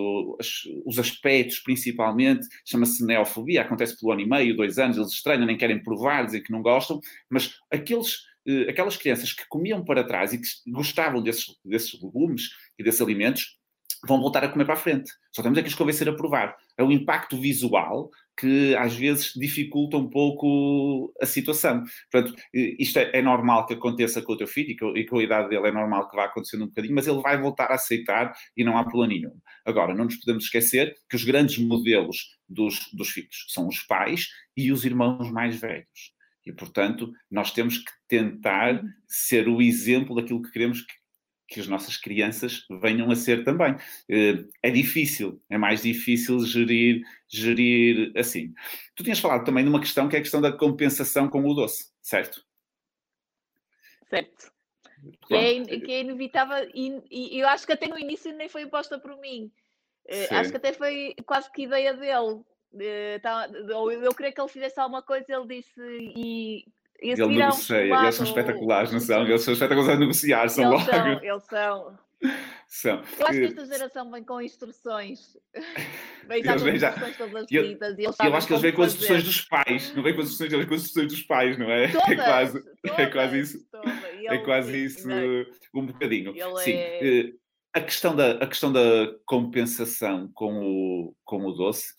os 0.84 0.98
aspectos 0.98 1.60
principalmente, 1.60 2.46
chama-se 2.64 3.04
neofobia, 3.04 3.62
acontece 3.62 3.98
pelo 3.98 4.12
ano 4.12 4.22
e 4.22 4.28
meio, 4.28 4.56
dois 4.56 4.78
anos, 4.78 4.96
eles 4.96 5.12
estranham, 5.12 5.46
nem 5.46 5.56
querem 5.56 5.82
provar, 5.82 6.24
dizem 6.24 6.42
que 6.42 6.52
não 6.52 6.62
gostam, 6.62 7.00
mas 7.30 7.54
aqueles 7.70 8.14
eh, 8.14 8.20
aquelas 8.68 8.96
crianças 8.96 9.32
que 9.32 9.46
comiam 9.48 9.84
para 9.84 10.04
trás 10.04 10.32
e 10.32 10.38
que 10.38 10.48
gostavam 10.68 11.22
desses, 11.22 11.46
desses 11.64 12.00
legumes 12.00 12.50
e 12.78 12.84
desses 12.84 13.00
alimentos 13.00 13.58
vão 14.06 14.20
voltar 14.20 14.44
a 14.44 14.48
comer 14.48 14.64
para 14.64 14.74
a 14.74 14.78
frente. 14.78 15.10
Só 15.34 15.42
temos 15.42 15.58
é 15.58 15.62
que 15.62 15.68
os 15.68 15.74
convencer 15.74 16.08
a 16.08 16.14
provar. 16.14 16.56
É 16.76 16.82
o 16.82 16.92
impacto 16.92 17.36
visual 17.36 18.10
que 18.38 18.74
às 18.76 18.94
vezes 18.94 19.32
dificulta 19.34 19.96
um 19.96 20.08
pouco 20.08 21.12
a 21.20 21.26
situação. 21.26 21.82
Portanto, 22.10 22.36
isto 22.52 22.98
é, 22.98 23.10
é 23.14 23.22
normal 23.22 23.66
que 23.66 23.74
aconteça 23.74 24.20
com 24.20 24.32
o 24.32 24.36
teu 24.36 24.46
filho 24.46 24.70
e, 24.70 24.76
com, 24.76 24.96
e 24.96 25.06
com 25.06 25.18
a 25.18 25.22
idade 25.22 25.48
dele 25.48 25.68
é 25.68 25.72
normal 25.72 26.08
que 26.08 26.16
vá 26.16 26.24
acontecendo 26.24 26.64
um 26.64 26.68
bocadinho, 26.68 26.94
mas 26.94 27.06
ele 27.06 27.20
vai 27.20 27.40
voltar 27.40 27.70
a 27.70 27.74
aceitar 27.74 28.34
e 28.56 28.62
não 28.62 28.76
há 28.76 28.84
problema 28.84 29.14
nenhum. 29.14 29.32
Agora, 29.64 29.94
não 29.94 30.04
nos 30.04 30.16
podemos 30.16 30.44
esquecer 30.44 30.94
que 31.08 31.16
os 31.16 31.24
grandes 31.24 31.58
modelos 31.58 32.36
dos, 32.48 32.90
dos 32.92 33.08
filhos 33.08 33.46
são 33.48 33.66
os 33.66 33.80
pais 33.82 34.28
e 34.56 34.70
os 34.70 34.84
irmãos 34.84 35.30
mais 35.30 35.56
velhos. 35.56 36.15
E, 36.46 36.52
portanto, 36.52 37.12
nós 37.28 37.50
temos 37.50 37.78
que 37.78 37.90
tentar 38.06 38.76
uhum. 38.76 38.90
ser 39.08 39.48
o 39.48 39.60
exemplo 39.60 40.14
daquilo 40.14 40.40
que 40.40 40.52
queremos 40.52 40.80
que, 40.80 40.94
que 41.48 41.60
as 41.60 41.66
nossas 41.66 41.96
crianças 41.96 42.64
venham 42.80 43.10
a 43.10 43.16
ser 43.16 43.44
também. 43.44 43.74
Eh, 44.08 44.44
é 44.62 44.70
difícil, 44.70 45.42
é 45.50 45.58
mais 45.58 45.82
difícil 45.82 46.38
gerir, 46.46 47.02
gerir 47.28 48.12
assim. 48.16 48.54
Tu 48.94 49.02
tinhas 49.02 49.18
falado 49.18 49.44
também 49.44 49.64
de 49.64 49.70
uma 49.70 49.80
questão 49.80 50.08
que 50.08 50.14
é 50.14 50.20
a 50.20 50.22
questão 50.22 50.40
da 50.40 50.52
compensação 50.52 51.28
com 51.28 51.44
o 51.44 51.52
doce, 51.54 51.90
certo? 52.00 52.46
Certo. 54.08 54.52
Que 55.26 55.34
é, 55.34 55.64
que 55.64 55.92
é, 55.92 56.00
inevitável, 56.00 56.70
e, 56.72 57.02
e, 57.10 57.40
eu 57.40 57.48
acho 57.48 57.66
que 57.66 57.72
até 57.72 57.86
no 57.88 57.98
início 57.98 58.32
nem 58.32 58.48
foi 58.48 58.62
imposta 58.62 58.98
por 58.98 59.16
mim. 59.18 59.50
Eh, 60.06 60.26
Sim. 60.26 60.34
Acho 60.36 60.50
que 60.50 60.56
até 60.56 60.72
foi 60.72 61.14
quase 61.26 61.50
que 61.50 61.64
ideia 61.64 61.92
dele. 61.92 62.44
Uh, 62.72 63.20
tá, 63.22 63.48
ou 63.74 63.90
eu, 63.90 64.02
eu 64.02 64.14
queria 64.14 64.32
que 64.32 64.40
ele 64.40 64.48
fizesse 64.48 64.78
alguma 64.78 65.02
coisa, 65.02 65.24
ele 65.28 65.46
disse 65.46 65.80
e. 65.80 66.64
e 67.00 67.10
ele 67.10 67.26
negocia, 67.26 67.78
eles 67.78 68.14
são 68.14 68.26
espetaculares, 68.26 68.92
não 68.92 69.00
são? 69.00 69.26
Eles 69.26 69.42
são 69.42 69.54
espetaculares 69.54 69.96
a 69.96 70.00
negociar, 70.00 70.48
são 70.48 70.64
eles 70.64 70.86
logo. 70.86 70.90
São, 70.90 71.22
eles 71.22 71.44
são. 71.44 71.98
São. 72.66 73.02
Eu 73.18 73.26
acho 73.26 73.38
que 73.38 73.44
esta 73.44 73.66
geração 73.66 74.10
vem 74.10 74.24
com 74.24 74.40
instruções. 74.40 75.36
Vem 76.26 76.42
já 76.42 76.58
com 76.58 76.68
instruções 76.68 77.16
todas 77.16 77.34
as 77.36 77.48
vidas. 77.48 77.98
Eu, 77.98 78.12
eu 78.24 78.34
acho 78.34 78.46
que 78.48 78.52
eles 78.52 78.62
vêm 78.62 78.72
com 78.72 78.82
as 78.82 78.94
instruções 78.94 79.22
dos 79.22 79.40
pais. 79.42 79.94
Não 79.94 80.02
vem 80.02 80.12
com 80.12 80.20
as 80.22 80.26
instruções, 80.26 80.52
eles 80.52 80.58
vêm 80.58 80.68
com 80.68 80.74
as 80.74 80.80
instruções 80.82 81.12
dos 81.12 81.22
pais, 81.22 81.58
não 81.58 81.70
é? 81.70 81.84
é 81.84 81.88
todas, 81.88 82.08
é 82.08 82.16
quase, 82.16 82.64
todas, 82.82 82.98
é 82.98 83.06
quase 83.06 83.40
isso. 83.40 83.68
Ele, 83.72 84.26
é 84.26 84.38
quase 84.38 84.84
isso 84.84 85.08
um 85.72 85.86
bocadinho. 85.86 86.34
Sim. 86.58 86.72
É... 86.72 87.18
Eh, 87.20 87.32
a 87.72 87.80
questão, 87.80 88.16
da, 88.16 88.32
a 88.32 88.46
questão 88.46 88.72
da 88.72 89.14
compensação 89.26 90.30
com 90.34 90.64
o, 90.64 91.14
com 91.24 91.44
o 91.44 91.52
doce 91.52 91.94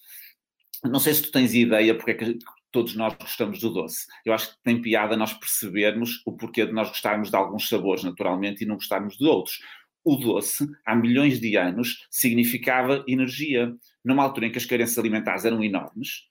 não 0.83 0.99
sei 0.99 1.13
se 1.13 1.23
tu 1.23 1.31
tens 1.31 1.53
ideia 1.53 1.95
porque 1.95 2.11
é 2.11 2.13
que 2.13 2.37
todos 2.71 2.95
nós 2.95 3.15
gostamos 3.19 3.59
do 3.59 3.71
doce. 3.71 4.05
Eu 4.25 4.33
acho 4.33 4.51
que 4.51 4.63
tem 4.63 4.81
piada 4.81 5.17
nós 5.17 5.33
percebermos 5.33 6.21
o 6.25 6.31
porquê 6.33 6.65
de 6.65 6.73
nós 6.73 6.89
gostarmos 6.89 7.29
de 7.29 7.35
alguns 7.35 7.67
sabores 7.67 8.03
naturalmente 8.03 8.63
e 8.63 8.67
não 8.67 8.75
gostarmos 8.75 9.17
de 9.17 9.25
outros. 9.25 9.59
O 10.03 10.15
doce, 10.15 10.67
há 10.85 10.95
milhões 10.95 11.39
de 11.39 11.57
anos, 11.57 12.05
significava 12.09 13.03
energia. 13.07 13.73
Numa 14.03 14.23
altura 14.23 14.47
em 14.47 14.51
que 14.51 14.57
as 14.57 14.65
carências 14.65 14.97
alimentares 14.97 15.43
eram 15.43 15.63
enormes, 15.63 16.27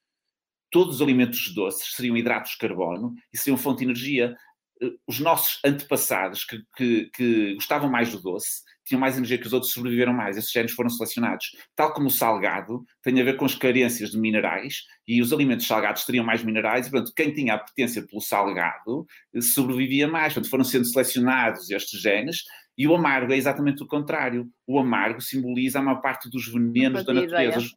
todos 0.70 0.96
os 0.96 1.02
alimentos 1.02 1.52
doces 1.54 1.94
seriam 1.94 2.16
hidratos 2.16 2.52
de 2.52 2.58
carbono 2.58 3.14
e 3.32 3.36
seriam 3.38 3.58
fonte 3.58 3.78
de 3.78 3.84
energia. 3.84 4.36
Eh, 4.82 4.92
os 5.06 5.20
nossos 5.20 5.58
antepassados 5.64 6.44
que, 6.44 6.62
que, 6.76 7.10
que 7.14 7.54
gostavam 7.54 7.90
mais 7.90 8.10
do 8.10 8.20
doce 8.20 8.62
tinham 8.84 9.00
mais 9.00 9.16
energia 9.16 9.38
que 9.38 9.46
os 9.46 9.52
outros, 9.52 9.72
sobreviveram 9.72 10.12
mais. 10.12 10.36
Esses 10.36 10.52
genes 10.52 10.72
foram 10.72 10.88
selecionados. 10.88 11.56
Tal 11.74 11.92
como 11.92 12.06
o 12.06 12.10
salgado 12.10 12.84
tem 13.02 13.20
a 13.20 13.24
ver 13.24 13.36
com 13.36 13.44
as 13.44 13.54
carências 13.54 14.10
de 14.10 14.18
minerais 14.18 14.84
e 15.06 15.20
os 15.20 15.32
alimentos 15.32 15.66
salgados 15.66 16.04
teriam 16.04 16.24
mais 16.24 16.44
minerais 16.44 16.86
e, 16.86 16.90
portanto, 16.90 17.12
quem 17.14 17.32
tinha 17.32 17.54
a 17.54 17.58
potência 17.58 18.06
pelo 18.06 18.20
salgado 18.20 19.06
eh, 19.34 19.40
sobrevivia 19.40 20.06
mais. 20.06 20.34
Portanto, 20.34 20.50
foram 20.50 20.64
sendo 20.64 20.86
selecionados 20.86 21.70
estes 21.70 22.00
genes 22.00 22.44
e 22.78 22.86
o 22.86 22.94
amargo 22.94 23.32
é 23.32 23.36
exatamente 23.36 23.82
o 23.82 23.86
contrário. 23.86 24.48
O 24.66 24.78
amargo 24.78 25.20
simboliza 25.20 25.78
a 25.78 25.82
maior 25.82 26.00
parte 26.00 26.30
dos 26.30 26.46
venenos 26.46 27.04
da 27.04 27.12
natureza. 27.12 27.58
Os, 27.58 27.74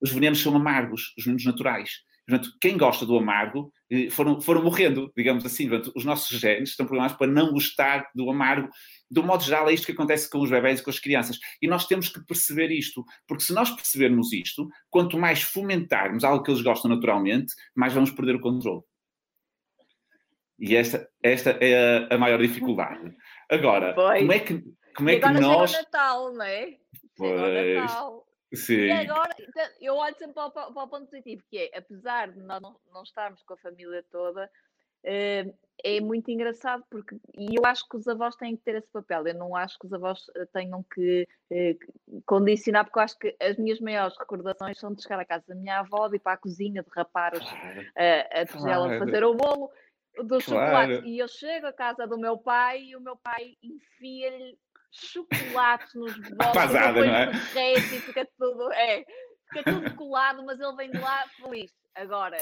os 0.00 0.12
venenos 0.12 0.40
são 0.40 0.54
amargos, 0.54 1.14
os 1.16 1.24
venenos 1.24 1.44
naturais. 1.44 1.90
Portanto, 2.26 2.56
quem 2.60 2.76
gosta 2.76 3.04
do 3.04 3.18
amargo 3.18 3.70
eh, 3.90 4.08
foram, 4.10 4.40
foram 4.40 4.62
morrendo, 4.62 5.12
digamos 5.16 5.44
assim. 5.44 5.68
Portanto, 5.68 5.92
os 5.94 6.04
nossos 6.04 6.38
genes 6.38 6.70
estão 6.70 6.86
programados 6.86 7.16
para 7.16 7.26
não 7.26 7.52
gostar 7.52 8.08
do 8.14 8.30
amargo 8.30 8.68
do 9.10 9.22
modo 9.22 9.44
geral, 9.44 9.68
é 9.68 9.74
isto 9.74 9.86
que 9.86 9.92
acontece 9.92 10.28
com 10.28 10.40
os 10.40 10.50
bebés 10.50 10.80
e 10.80 10.82
com 10.82 10.90
as 10.90 10.98
crianças. 10.98 11.38
E 11.60 11.68
nós 11.68 11.86
temos 11.86 12.08
que 12.08 12.24
perceber 12.24 12.70
isto, 12.70 13.04
porque 13.28 13.44
se 13.44 13.52
nós 13.52 13.70
percebermos 13.70 14.32
isto, 14.32 14.68
quanto 14.90 15.18
mais 15.18 15.42
fomentarmos 15.42 16.24
algo 16.24 16.42
que 16.42 16.50
eles 16.50 16.62
gostam 16.62 16.90
naturalmente, 16.90 17.52
mais 17.74 17.92
vamos 17.92 18.10
perder 18.10 18.36
o 18.36 18.40
controle. 18.40 18.82
E 20.58 20.74
esta, 20.74 21.08
esta 21.22 21.50
é 21.60 22.08
a, 22.10 22.14
a 22.14 22.18
maior 22.18 22.40
dificuldade. 22.40 23.14
Agora, 23.50 23.94
como 23.94 24.32
é 24.32 24.38
que, 24.38 24.64
como 24.96 25.10
é 25.10 25.18
que 25.18 25.28
nós. 25.28 25.70
Chega 25.70 25.82
o 25.82 25.84
Natal, 25.84 26.32
não 26.32 26.44
é? 26.44 26.76
Pois. 27.16 27.74
Natal. 27.74 28.26
Sim. 28.52 28.86
E 28.86 28.90
agora, 28.90 29.34
então, 29.38 29.68
eu 29.80 29.94
olho 29.96 30.16
sempre 30.16 30.34
para 30.34 30.46
o, 30.46 30.50
para 30.50 30.82
o, 30.82 30.88
ponto 30.88 31.06
positivo, 31.06 31.42
que 31.50 31.58
é, 31.58 31.78
apesar 31.78 32.30
de 32.30 32.40
nós 32.40 32.60
não, 32.60 32.76
não 32.92 33.02
estarmos 33.02 33.42
com 33.42 33.54
a 33.54 33.58
família 33.58 34.04
toda, 34.10 34.50
uh, 35.04 35.54
é 35.82 36.00
muito 36.00 36.30
engraçado 36.30 36.84
porque 36.88 37.16
e 37.36 37.56
eu 37.56 37.64
acho 37.66 37.86
que 37.88 37.96
os 37.96 38.06
avós 38.06 38.36
têm 38.36 38.56
que 38.56 38.62
ter 38.62 38.76
esse 38.76 38.88
papel. 38.90 39.26
Eu 39.26 39.34
não 39.34 39.56
acho 39.56 39.78
que 39.78 39.86
os 39.86 39.92
avós 39.92 40.24
eh, 40.36 40.46
tenham 40.52 40.84
que 40.94 41.28
eh, 41.50 41.76
condicionar, 42.24 42.84
porque 42.84 42.98
eu 42.98 43.02
acho 43.02 43.18
que 43.18 43.36
as 43.40 43.58
minhas 43.58 43.80
maiores 43.80 44.16
recordações 44.16 44.78
são 44.78 44.94
de 44.94 45.02
chegar 45.02 45.18
à 45.18 45.24
casa 45.24 45.44
da 45.48 45.54
minha 45.54 45.80
avó, 45.80 46.08
de 46.08 46.16
ir 46.16 46.20
para 46.20 46.34
a 46.34 46.38
cozinha, 46.38 46.82
de 46.82 46.88
rapar 46.90 47.34
os, 47.34 47.40
claro, 47.40 47.80
a, 47.96 48.40
a 48.40 48.46
tigela, 48.46 48.86
claro. 48.86 48.92
de 48.92 48.98
fazer 48.98 49.24
o 49.24 49.34
bolo 49.34 49.70
do 50.16 50.26
claro. 50.26 50.40
chocolate. 50.40 51.06
E 51.06 51.18
eu 51.18 51.28
chego 51.28 51.66
à 51.66 51.72
casa 51.72 52.06
do 52.06 52.18
meu 52.18 52.38
pai 52.38 52.82
e 52.82 52.96
o 52.96 53.00
meu 53.00 53.16
pai 53.16 53.56
enfia-lhe 53.62 54.56
chocolate 54.94 55.98
nos 55.98 56.14
bolos, 56.16 56.72
não 56.72 57.14
é? 57.14 57.32
e 57.74 57.80
fica 57.80 58.26
tudo, 58.38 58.72
é, 58.72 59.04
fica 59.52 59.72
tudo 59.72 59.94
colado, 59.96 60.44
mas 60.44 60.60
ele 60.60 60.76
vem 60.76 60.90
de 60.90 60.98
lá 60.98 61.24
feliz. 61.36 61.72
Agora, 61.94 62.38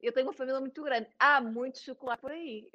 eu 0.00 0.12
tenho 0.12 0.26
uma 0.26 0.32
família 0.32 0.60
muito 0.60 0.82
grande, 0.82 1.08
há 1.18 1.40
muito 1.40 1.80
chocolate 1.80 2.20
por 2.20 2.30
aí. 2.30 2.68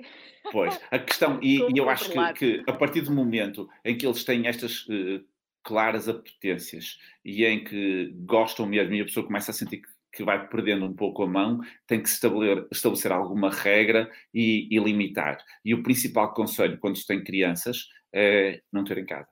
Pois, 0.51 0.79
a 0.91 0.99
questão, 0.99 1.39
e, 1.41 1.59
e 1.73 1.77
eu 1.77 1.89
acho 1.89 2.09
que, 2.09 2.33
que, 2.33 2.63
a 2.67 2.73
partir 2.73 3.01
do 3.01 3.11
momento 3.11 3.69
em 3.85 3.97
que 3.97 4.05
eles 4.05 4.23
têm 4.23 4.47
estas 4.47 4.85
uh, 4.87 5.23
claras 5.63 6.09
apetências 6.09 6.97
e 7.23 7.45
em 7.45 7.63
que 7.63 8.13
gostam 8.25 8.65
mesmo 8.65 8.93
e 8.95 9.01
a 9.01 9.05
pessoa 9.05 9.25
começa 9.25 9.51
a 9.51 9.53
sentir 9.53 9.77
que, 9.77 9.89
que 10.11 10.23
vai 10.23 10.47
perdendo 10.47 10.85
um 10.85 10.93
pouco 10.93 11.23
a 11.23 11.27
mão, 11.27 11.59
tem 11.85 12.01
que 12.01 12.09
estabelecer, 12.09 12.67
estabelecer 12.71 13.11
alguma 13.11 13.51
regra 13.51 14.09
e, 14.33 14.67
e 14.71 14.79
limitar. 14.79 15.37
E 15.63 15.73
o 15.73 15.83
principal 15.83 16.33
conselho 16.33 16.79
quando 16.79 16.97
se 16.97 17.05
tem 17.05 17.23
crianças 17.23 17.87
é 18.13 18.61
não 18.71 18.83
ter 18.83 18.97
em 18.97 19.05
casa. 19.05 19.29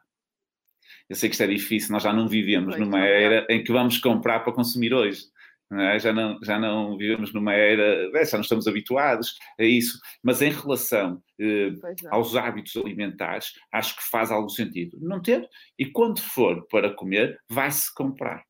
Eu 1.09 1.15
sei 1.15 1.29
que 1.29 1.35
isto 1.35 1.43
é 1.43 1.47
difícil, 1.47 1.91
nós 1.91 2.03
já 2.03 2.13
não 2.13 2.27
vivemos 2.27 2.75
pois, 2.75 2.79
numa 2.79 2.99
era 2.99 3.45
em 3.49 3.63
que 3.63 3.71
vamos 3.71 3.97
comprar 3.97 4.41
para 4.41 4.53
consumir 4.53 4.93
hoje. 4.93 5.23
Não 5.69 5.81
é? 5.81 5.99
já, 5.99 6.13
não, 6.13 6.39
já 6.41 6.57
não 6.57 6.97
vivemos 6.97 7.33
numa 7.33 7.53
era, 7.53 8.09
é, 8.17 8.25
já 8.25 8.37
não 8.37 8.41
estamos 8.41 8.67
habituados 8.67 9.37
a 9.59 9.63
isso, 9.63 9.99
mas 10.23 10.41
em 10.41 10.49
relação 10.49 11.21
eh, 11.37 11.73
é. 11.83 12.07
aos 12.09 12.37
hábitos 12.37 12.77
alimentares, 12.77 13.51
acho 13.73 13.97
que 13.97 14.03
faz 14.03 14.31
algum 14.31 14.47
sentido 14.47 14.97
não 15.01 15.21
ter, 15.21 15.45
e 15.77 15.85
quando 15.85 16.21
for 16.21 16.65
para 16.67 16.93
comer, 16.93 17.37
vai-se 17.49 17.93
comprar. 17.93 18.45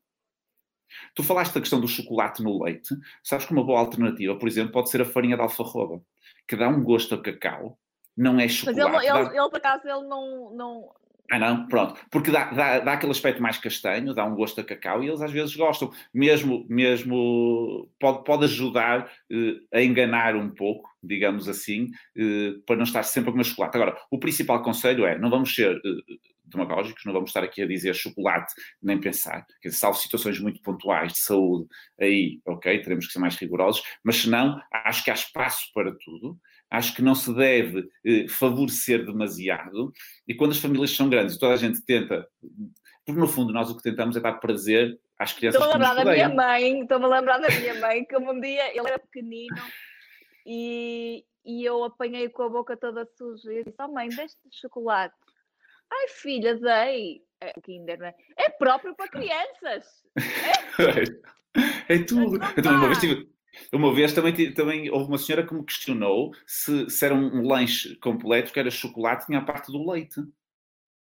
Tu 1.14 1.24
falaste 1.24 1.54
da 1.54 1.60
questão 1.60 1.80
do 1.80 1.88
chocolate 1.88 2.40
no 2.40 2.62
leite, 2.62 2.94
sabes 3.24 3.46
que 3.46 3.52
uma 3.52 3.64
boa 3.64 3.80
alternativa, 3.80 4.36
por 4.36 4.48
exemplo, 4.48 4.72
pode 4.72 4.88
ser 4.88 5.02
a 5.02 5.04
farinha 5.04 5.36
de 5.36 5.42
alfarroba, 5.42 6.00
que 6.46 6.56
dá 6.56 6.68
um 6.68 6.84
gosto 6.84 7.16
a 7.16 7.20
cacau, 7.20 7.78
não 8.18 8.38
é 8.38 8.48
chocolate. 8.48 8.80
Mas 8.80 9.04
ele, 9.04 9.12
dá... 9.12 9.20
ele, 9.20 9.38
ele 9.38 9.48
por 9.48 9.56
acaso, 9.56 9.88
ele 9.88 10.08
não, 10.08 10.50
não, 10.54 10.90
ah, 11.30 11.38
não? 11.38 11.66
Pronto. 11.66 12.00
Porque 12.10 12.30
dá, 12.30 12.50
dá, 12.50 12.78
dá 12.80 12.92
aquele 12.94 13.12
aspecto 13.12 13.42
mais 13.42 13.58
castanho, 13.58 14.14
dá 14.14 14.24
um 14.24 14.34
gosto 14.34 14.60
a 14.60 14.64
cacau 14.64 15.04
e 15.04 15.08
eles 15.08 15.20
às 15.20 15.30
vezes 15.30 15.54
gostam. 15.54 15.92
Mesmo, 16.12 16.64
mesmo 16.70 17.90
pode, 18.00 18.24
pode 18.24 18.44
ajudar 18.44 19.10
eh, 19.30 19.60
a 19.72 19.82
enganar 19.82 20.34
um 20.36 20.48
pouco, 20.48 20.88
digamos 21.02 21.46
assim, 21.46 21.88
eh, 22.16 22.54
para 22.66 22.76
não 22.76 22.84
estar 22.84 23.02
sempre 23.02 23.28
a 23.28 23.32
comer 23.32 23.44
chocolate. 23.44 23.76
Agora, 23.76 23.98
o 24.10 24.18
principal 24.18 24.62
conselho 24.62 25.04
é: 25.04 25.18
não 25.18 25.28
vamos 25.28 25.54
ser 25.54 25.76
eh, 25.76 26.14
demagógicos, 26.46 27.04
não 27.04 27.12
vamos 27.12 27.28
estar 27.28 27.44
aqui 27.44 27.60
a 27.60 27.66
dizer 27.66 27.94
chocolate 27.94 28.54
nem 28.82 28.98
pensar. 28.98 29.46
Quer 29.60 29.68
dizer, 29.68 29.80
salvo 29.80 29.98
situações 29.98 30.40
muito 30.40 30.62
pontuais 30.62 31.12
de 31.12 31.18
saúde, 31.18 31.66
aí, 32.00 32.40
ok, 32.46 32.80
teremos 32.80 33.06
que 33.06 33.12
ser 33.12 33.18
mais 33.18 33.36
rigorosos, 33.36 33.82
mas 34.02 34.16
se 34.16 34.30
não, 34.30 34.58
acho 34.72 35.04
que 35.04 35.10
há 35.10 35.14
espaço 35.14 35.70
para 35.74 35.92
tudo 35.92 36.38
acho 36.70 36.94
que 36.94 37.02
não 37.02 37.14
se 37.14 37.34
deve 37.34 37.88
eh, 38.04 38.26
favorecer 38.28 39.04
demasiado. 39.04 39.92
E 40.26 40.34
quando 40.34 40.52
as 40.52 40.58
famílias 40.58 40.90
são 40.90 41.08
grandes, 41.08 41.38
toda 41.38 41.54
a 41.54 41.56
gente 41.56 41.80
tenta, 41.84 42.28
porque 43.04 43.20
no 43.20 43.26
fundo 43.26 43.52
nós 43.52 43.70
o 43.70 43.76
que 43.76 43.82
tentamos 43.82 44.16
é 44.16 44.20
dar 44.20 44.34
prazer 44.34 44.98
às 45.18 45.32
crianças. 45.32 45.60
Estou 45.60 45.72
a 45.72 45.76
lembrar 45.76 46.04
da 46.04 46.12
minha 46.12 46.28
mãe, 46.28 46.80
estou-me 46.82 47.04
a 47.06 47.08
lembrar 47.08 47.38
da 47.38 47.48
minha 47.48 47.74
mãe, 47.80 48.04
que 48.04 48.16
um 48.16 48.40
dia 48.40 48.70
ele 48.70 48.86
era 48.86 48.98
pequenino 48.98 49.56
e, 50.46 51.24
e 51.44 51.64
eu 51.64 51.84
apanhei 51.84 52.28
com 52.28 52.42
a 52.42 52.48
boca 52.48 52.76
toda 52.76 53.08
suja 53.16 53.52
e 53.52 53.64
disse: 53.64 53.76
Oh 53.80 53.88
mãe, 53.88 54.08
deste 54.08 54.38
chocolate. 54.52 55.14
Ai 55.90 56.08
filha, 56.08 56.54
dei. 56.54 57.22
É, 57.40 57.52
Kinder, 57.62 58.02
é? 58.02 58.14
é 58.36 58.50
próprio 58.50 58.94
para 58.94 59.08
crianças. 59.10 59.86
É, 61.88 61.94
é 61.94 62.04
tudo. 62.04 62.36
Eu 62.56 62.62
também 62.62 62.78
uma 62.78 62.86
vez 62.86 62.98
tive, 62.98 63.28
uma 63.72 63.94
vez 63.94 64.12
também, 64.12 64.52
também 64.52 64.90
houve 64.90 65.08
uma 65.08 65.18
senhora 65.18 65.46
que 65.46 65.54
me 65.54 65.64
questionou 65.64 66.32
se, 66.46 66.88
se 66.90 67.04
era 67.04 67.14
um, 67.14 67.38
um 67.38 67.46
lanche 67.46 67.96
completo, 67.96 68.52
que 68.52 68.60
era 68.60 68.70
chocolate, 68.70 69.26
tinha 69.26 69.38
a 69.38 69.44
parte 69.44 69.70
do 69.72 69.90
leite. 69.90 70.20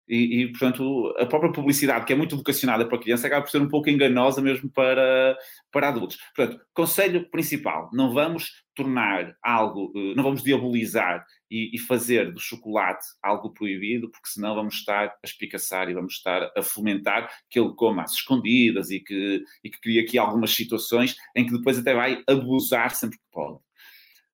E, 0.09 0.41
e, 0.41 0.47
portanto, 0.47 1.13
a 1.19 1.25
própria 1.27 1.51
publicidade, 1.51 2.03
que 2.03 2.11
é 2.11 2.15
muito 2.15 2.35
vocacionada 2.35 2.83
para 2.87 2.97
criança, 2.97 3.27
acaba 3.27 3.43
por 3.43 3.51
ser 3.51 3.61
um 3.61 3.67
pouco 3.67 3.91
enganosa 3.91 4.41
mesmo 4.41 4.67
para, 4.67 5.37
para 5.71 5.89
adultos. 5.89 6.17
Portanto, 6.35 6.59
conselho 6.73 7.29
principal: 7.29 7.91
não 7.93 8.11
vamos 8.11 8.51
tornar 8.73 9.35
algo, 9.43 9.93
eh, 9.95 10.15
não 10.15 10.23
vamos 10.23 10.41
diabolizar 10.41 11.23
e, 11.51 11.75
e, 11.75 11.79
fazer 11.79 12.31
do 12.31 12.39
chocolate 12.39 13.05
algo 13.21 13.53
proibido, 13.53 14.09
porque 14.09 14.29
senão 14.29 14.55
vamos 14.55 14.75
estar 14.75 15.09
a 15.09 15.19
espicaçar 15.23 15.89
e 15.89 15.93
vamos 15.93 16.13
estar 16.15 16.51
a 16.57 16.63
fomentar 16.63 17.29
que 17.47 17.59
ele 17.59 17.73
coma 17.75 18.01
às 18.03 18.13
escondidas 18.13 18.89
e 18.89 18.99
que, 18.99 19.43
e 19.63 19.69
que 19.69 19.79
cria 19.79 20.01
aqui 20.01 20.17
algumas 20.17 20.55
situações 20.55 21.15
em 21.35 21.45
que 21.45 21.51
depois 21.51 21.77
até 21.77 21.93
vai 21.93 22.23
abusar 22.27 22.95
sempre 22.95 23.19
que 23.19 23.25
pode. 23.31 23.59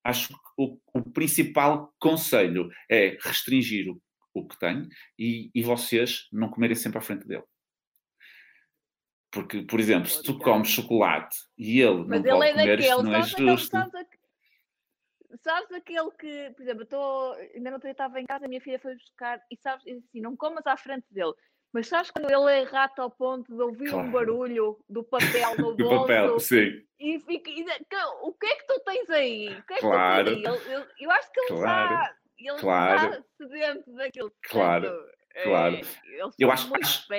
Acho 0.05 0.29
que 0.29 0.35
o, 0.57 0.77
o 0.93 1.01
principal 1.01 1.91
conselho 1.99 2.69
é 2.89 3.17
restringir 3.21 3.89
o 3.89 3.99
o 4.35 4.47
que 4.47 4.59
tem 4.59 4.87
e, 5.17 5.49
e 5.53 5.63
vocês 5.63 6.27
não 6.31 6.49
comerem 6.49 6.75
sempre 6.75 6.97
à 6.97 7.01
frente 7.01 7.27
dele. 7.27 7.43
Porque, 9.31 9.63
por 9.63 9.79
exemplo, 9.79 10.07
se 10.07 10.23
tu 10.23 10.37
comes 10.39 10.69
chocolate 10.69 11.37
e 11.57 11.81
ele 11.81 12.05
Mas 12.05 12.23
não 12.23 12.25
ele 12.25 12.29
pode 12.31 12.45
é 12.45 12.51
comer, 12.53 12.77
daquele, 12.77 13.03
não 13.03 13.15
é 13.15 13.21
justo. 13.23 13.71
Sabes, 13.71 14.07
sabes 15.43 15.71
aquele 15.71 16.11
que, 16.11 16.51
por 16.55 16.61
exemplo, 16.61 16.83
eu 16.83 16.87
tô, 16.87 17.33
ainda 17.53 17.71
não 17.71 17.77
estava 17.77 18.21
em 18.21 18.25
casa, 18.25 18.45
a 18.45 18.47
minha 18.47 18.61
filha 18.61 18.79
foi 18.79 18.95
buscar 18.95 19.41
e 19.51 19.57
sabes, 19.57 19.85
assim, 19.85 20.21
não 20.21 20.35
comas 20.35 20.65
à 20.65 20.77
frente 20.77 21.05
dele. 21.11 21.33
Mas 21.73 21.87
sabes 21.87 22.09
quando 22.09 22.31
ele 22.31 22.61
é 22.61 22.63
rato 22.63 23.01
ao 23.01 23.11
ponto 23.11 23.53
de 23.53 23.61
ouvir 23.61 23.89
claro. 23.89 24.07
um 24.07 24.11
barulho 24.11 24.79
do 24.87 25.03
papel 25.03 25.57
no 25.57 25.75
bolso? 25.75 25.75
do 25.83 25.89
papel, 25.89 26.39
sim. 26.39 26.85
E 26.97 27.19
fica, 27.19 27.49
e, 27.49 27.65
o 28.21 28.31
que 28.31 28.45
é 28.47 28.55
que 28.55 28.67
tu 28.67 28.79
tens 28.85 29.09
aí? 29.09 29.49
O 29.49 29.63
que 29.65 29.73
é 29.73 29.75
que 29.75 29.81
claro. 29.81 30.37
tu 30.37 30.41
tens 30.41 30.67
aí? 30.67 30.87
Eu, 31.01 31.11
acho 31.11 31.31
que 31.33 31.39
ele 31.41 31.47
claro. 31.49 31.93
está 31.93 32.15
e 32.39 32.49
ele 32.49 32.59
claro. 32.59 33.13
está 33.13 33.23
sedento 33.37 33.93
daquilo. 33.93 34.31
Claro. 34.49 34.91
claro. 35.43 35.75
É, 35.75 36.21
eu 36.39 36.51
acho, 36.51 36.73
acho, 36.75 37.13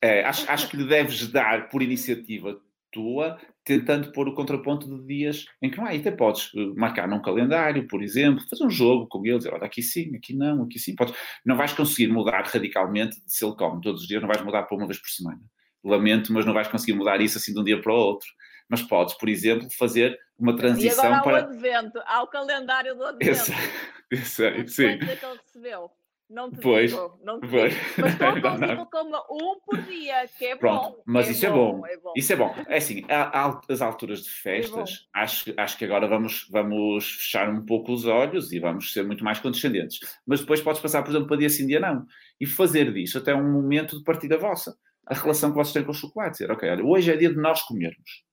é, 0.00 0.24
acho, 0.24 0.50
acho 0.50 0.68
que 0.68 0.76
lhe 0.76 0.86
deves 0.86 1.26
dar 1.28 1.68
por 1.68 1.82
iniciativa 1.82 2.60
tua, 2.92 3.38
tentando 3.64 4.12
pôr 4.12 4.28
o 4.28 4.34
contraponto 4.34 4.86
de 4.86 5.06
dias 5.06 5.46
em 5.60 5.70
que 5.70 5.78
não 5.78 5.86
há. 5.86 5.94
E 5.94 6.00
até 6.00 6.10
podes 6.10 6.52
eh, 6.54 6.66
marcar 6.76 7.08
num 7.08 7.22
calendário, 7.22 7.88
por 7.88 8.02
exemplo, 8.02 8.44
fazer 8.48 8.64
um 8.64 8.70
jogo 8.70 9.08
com 9.08 9.24
ele, 9.24 9.38
dizer, 9.38 9.52
olha, 9.52 9.64
aqui 9.64 9.82
sim, 9.82 10.14
aqui 10.14 10.34
não, 10.34 10.62
aqui 10.64 10.78
sim. 10.78 10.94
Podes. 10.94 11.14
Não 11.44 11.56
vais 11.56 11.72
conseguir 11.72 12.12
mudar 12.12 12.42
radicalmente 12.42 13.16
de 13.24 13.32
se 13.32 13.44
ele 13.44 13.56
come 13.56 13.80
todos 13.80 14.02
os 14.02 14.06
dias, 14.06 14.20
não 14.20 14.28
vais 14.28 14.42
mudar 14.44 14.64
para 14.64 14.76
uma 14.76 14.86
vez 14.86 15.00
por 15.00 15.08
semana. 15.08 15.40
Lamento, 15.82 16.32
mas 16.32 16.44
não 16.46 16.52
vais 16.52 16.68
conseguir 16.68 16.92
mudar 16.92 17.20
isso 17.20 17.38
assim 17.38 17.52
de 17.52 17.58
um 17.58 17.64
dia 17.64 17.80
para 17.80 17.92
o 17.92 17.96
outro. 17.96 18.28
Mas 18.72 18.80
podes, 18.80 19.12
por 19.12 19.28
exemplo, 19.28 19.68
fazer 19.70 20.18
uma 20.38 20.56
transição 20.56 21.04
e 21.04 21.06
agora 21.08 21.18
há 21.18 21.22
para... 21.22 21.34
o 21.34 21.50
advento, 21.50 22.02
há 22.06 22.22
o 22.22 22.26
calendário 22.26 22.94
do 22.94 23.04
advento. 23.04 23.30
Esse, 23.30 23.52
esse, 24.10 24.68
sim. 24.68 24.86
é 24.86 24.96
que 24.96 25.04
ele 25.04 25.40
recebeu? 25.44 25.90
Não 26.30 26.50
te 26.50 26.58
pois, 26.60 26.90
digo, 26.90 27.20
não 27.22 27.38
te 27.38 27.48
pois. 27.48 27.74
digo. 27.74 27.84
Mas 27.98 28.14
consigo 28.40 28.86
coma 28.86 29.22
um 29.30 29.60
por 29.60 29.82
dia, 29.82 30.26
que 30.38 30.46
é 30.46 30.56
Pronto, 30.56 30.88
bom. 30.88 31.02
Mas 31.04 31.28
é 31.28 31.32
isso 31.32 31.50
bom, 31.50 31.50
é, 31.50 31.52
bom. 31.52 31.86
é 31.86 31.96
bom. 31.98 32.12
Isso 32.16 32.32
é 32.32 32.36
bom. 32.36 32.54
É 32.66 32.76
assim, 32.78 33.02
às 33.10 33.82
alturas 33.82 34.22
de 34.22 34.30
é 34.30 34.32
festas, 34.32 35.06
é 35.14 35.20
acho, 35.20 35.52
acho 35.54 35.76
que 35.76 35.84
agora 35.84 36.08
vamos, 36.08 36.48
vamos 36.50 37.16
fechar 37.16 37.50
um 37.50 37.66
pouco 37.66 37.92
os 37.92 38.06
olhos 38.06 38.50
e 38.52 38.58
vamos 38.58 38.94
ser 38.94 39.04
muito 39.04 39.22
mais 39.22 39.38
condescendentes. 39.38 40.00
Mas 40.26 40.40
depois 40.40 40.62
podes 40.62 40.80
passar, 40.80 41.02
por 41.02 41.10
exemplo, 41.10 41.28
para 41.28 41.36
dia 41.36 41.50
sim, 41.50 41.66
dia 41.66 41.78
não. 41.78 42.06
E 42.40 42.46
fazer 42.46 42.90
disso 42.90 43.18
até 43.18 43.34
um 43.34 43.52
momento 43.52 43.98
de 43.98 44.02
partida 44.02 44.38
vossa. 44.38 44.74
A 45.06 45.12
relação 45.12 45.50
que 45.50 45.56
vocês 45.56 45.74
têm 45.74 45.84
com 45.84 45.90
o 45.90 45.94
chocolate. 45.94 46.38
Dizer, 46.38 46.50
ok, 46.50 46.66
olha, 46.70 46.82
hoje 46.82 47.12
é 47.12 47.16
dia 47.18 47.28
de 47.28 47.36
nós 47.36 47.60
comermos. 47.60 48.24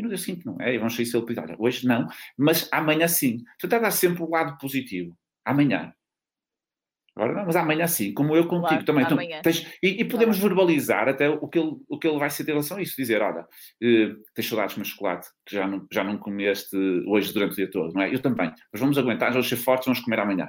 E 0.00 0.02
no 0.02 0.08
dia 0.08 0.16
seguinte 0.16 0.46
não 0.46 0.56
é. 0.58 0.74
E 0.74 0.78
vamos 0.78 0.96
sair 0.96 1.04
se 1.04 1.14
ele 1.14 1.26
pedir, 1.26 1.40
olha, 1.40 1.56
hoje 1.58 1.86
não, 1.86 2.08
mas 2.36 2.66
amanhã 2.72 3.06
sim. 3.06 3.44
É 3.62 3.66
dar 3.66 3.90
sempre 3.90 4.22
o 4.22 4.30
lado 4.30 4.56
positivo. 4.58 5.14
Amanhã. 5.44 5.92
Agora 7.14 7.34
não, 7.34 7.44
mas 7.44 7.56
amanhã 7.56 7.86
sim, 7.86 8.14
como 8.14 8.34
eu 8.34 8.46
contigo 8.46 8.82
claro, 8.82 8.84
também. 8.84 9.04
Então, 9.04 9.42
tens, 9.42 9.66
e, 9.82 10.00
e, 10.00 10.04
podemos 10.06 10.38
claro. 10.38 10.54
verbalizar 10.54 11.08
até 11.08 11.28
o 11.28 11.46
que, 11.48 11.58
ele, 11.58 11.76
o 11.86 11.98
que 11.98 12.08
ele 12.08 12.18
vai 12.18 12.30
ser 12.30 12.44
em 12.44 12.46
relação 12.46 12.78
a 12.78 12.82
isso. 12.82 12.96
Dizer, 12.96 13.20
olha, 13.20 13.46
eh, 13.82 14.14
tens 14.34 14.48
saudades 14.48 14.76
meu 14.76 14.86
chocolate, 14.86 15.28
que 15.44 15.54
já 15.54 15.66
não, 15.66 15.86
já 15.92 16.02
não 16.02 16.16
comeste 16.16 16.74
hoje 17.06 17.34
durante 17.34 17.52
o 17.52 17.56
dia 17.56 17.70
todo, 17.70 17.92
não 17.92 18.00
é? 18.00 18.14
Eu 18.14 18.22
também. 18.22 18.50
Mas 18.72 18.80
vamos 18.80 18.96
aguentar, 18.96 19.32
vamos 19.32 19.48
ser 19.48 19.56
fortes, 19.56 19.84
vamos 19.86 20.00
comer 20.00 20.20
amanhã 20.20 20.48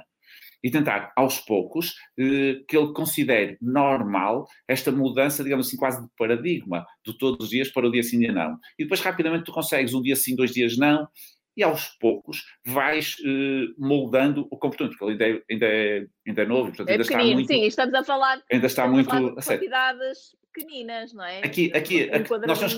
e 0.62 0.70
tentar, 0.70 1.12
aos 1.16 1.40
poucos, 1.40 1.94
eh, 2.18 2.60
que 2.68 2.76
ele 2.76 2.92
considere 2.92 3.56
normal 3.60 4.46
esta 4.68 4.92
mudança, 4.92 5.42
digamos 5.42 5.66
assim, 5.66 5.76
quase 5.76 6.02
de 6.02 6.08
paradigma, 6.16 6.86
de 7.04 7.16
todos 7.18 7.44
os 7.44 7.50
dias 7.50 7.68
para 7.68 7.86
o 7.86 7.90
dia 7.90 8.02
sim, 8.02 8.18
dia 8.18 8.32
não. 8.32 8.58
E 8.78 8.84
depois, 8.84 9.00
rapidamente, 9.00 9.44
tu 9.44 9.52
consegues 9.52 9.92
um 9.94 10.02
dia 10.02 10.16
sim, 10.16 10.36
dois 10.36 10.52
dias 10.52 10.76
não, 10.76 11.08
e 11.56 11.62
aos 11.62 11.88
poucos 12.00 12.44
vais 12.64 13.16
eh, 13.24 13.66
moldando 13.76 14.46
o 14.50 14.56
comportamento, 14.56 14.96
porque 14.96 15.12
ele 15.12 15.24
ainda 15.24 15.38
é, 15.38 15.52
ainda 15.52 15.66
é, 15.66 16.06
ainda 16.26 16.42
é 16.42 16.46
novo, 16.46 16.68
portanto, 16.68 16.88
é 16.88 16.92
ainda 16.92 17.04
pequenino, 17.04 17.28
está 17.28 17.34
muito... 17.34 17.48
Sim, 17.48 17.66
estamos 17.66 17.94
a 17.94 18.04
falar, 18.04 18.42
ainda 18.50 18.66
está 18.66 18.86
muito, 18.86 19.08
a 19.08 19.12
falar 19.12 19.28
de 19.28 19.46
quantidades 19.46 20.18
pequeninas, 20.52 21.12
não 21.12 21.24
é? 21.24 21.38
Aqui, 21.38 21.70
aqui, 21.74 22.10
aqui 22.10 22.30
nós 22.46 22.58
temos, 22.58 22.74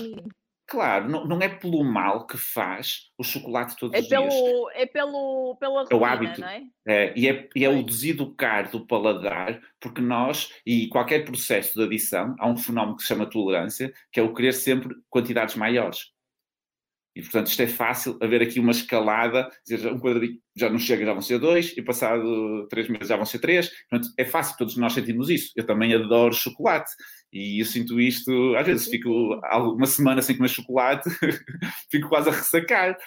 Claro, 0.67 1.07
não, 1.07 1.25
não, 1.25 1.41
é 1.41 1.47
pelo 1.47 1.83
mal 1.83 2.25
que 2.25 2.37
faz 2.37 3.11
o 3.17 3.23
chocolate 3.23 3.75
todos 3.77 3.95
é 3.95 4.01
os 4.01 4.07
pelo, 4.07 4.27
dias. 4.27 4.43
É 4.73 4.85
pelo, 4.87 5.55
pela 5.59 5.81
rotina, 5.81 5.95
é 5.95 6.01
o 6.01 6.05
hábito. 6.05 6.41
não 6.41 6.47
é? 6.47 6.63
é 6.87 7.13
e 7.15 7.29
é, 7.29 7.49
e 7.55 7.63
é 7.63 7.69
o 7.69 7.83
deseducar 7.83 8.71
do 8.71 8.85
paladar, 8.85 9.61
porque 9.79 10.01
nós, 10.01 10.51
e 10.65 10.87
qualquer 10.87 11.23
processo 11.23 11.75
de 11.75 11.85
adição, 11.85 12.35
há 12.39 12.47
um 12.49 12.57
fenómeno 12.57 12.95
que 12.95 13.03
se 13.03 13.09
chama 13.09 13.29
tolerância, 13.29 13.93
que 14.11 14.19
é 14.19 14.23
o 14.23 14.33
querer 14.33 14.53
sempre 14.53 14.95
quantidades 15.07 15.55
maiores. 15.55 16.14
E, 17.15 17.21
portanto, 17.21 17.47
isto 17.47 17.61
é 17.61 17.67
fácil 17.67 18.17
haver 18.21 18.41
aqui 18.41 18.59
uma 18.59 18.71
escalada, 18.71 19.49
dizer, 19.65 19.87
um 19.87 19.99
quadradinho 19.99 20.37
já 20.53 20.69
não 20.69 20.77
chega, 20.77 21.05
já 21.05 21.13
vão 21.13 21.21
ser 21.21 21.39
dois, 21.39 21.73
e 21.77 21.81
passado 21.81 22.67
três 22.67 22.89
meses 22.89 23.07
já 23.07 23.15
vão 23.15 23.25
ser 23.25 23.39
três. 23.39 23.69
Portanto, 23.89 24.13
é 24.17 24.25
fácil, 24.25 24.57
todos 24.57 24.75
nós 24.75 24.91
sentimos 24.91 25.29
isso. 25.29 25.51
Eu 25.55 25.65
também 25.65 25.93
adoro 25.93 26.33
chocolate. 26.33 26.91
E 27.31 27.61
eu 27.61 27.65
sinto 27.65 27.99
isto, 27.99 28.55
às 28.55 28.65
vezes 28.65 28.87
fico 28.87 29.09
uma 29.09 29.85
semana 29.85 30.21
sem 30.21 30.35
comer 30.35 30.49
chocolate, 30.49 31.09
fico 31.89 32.09
quase 32.09 32.29
a 32.29 32.33
ressacar. 32.33 32.97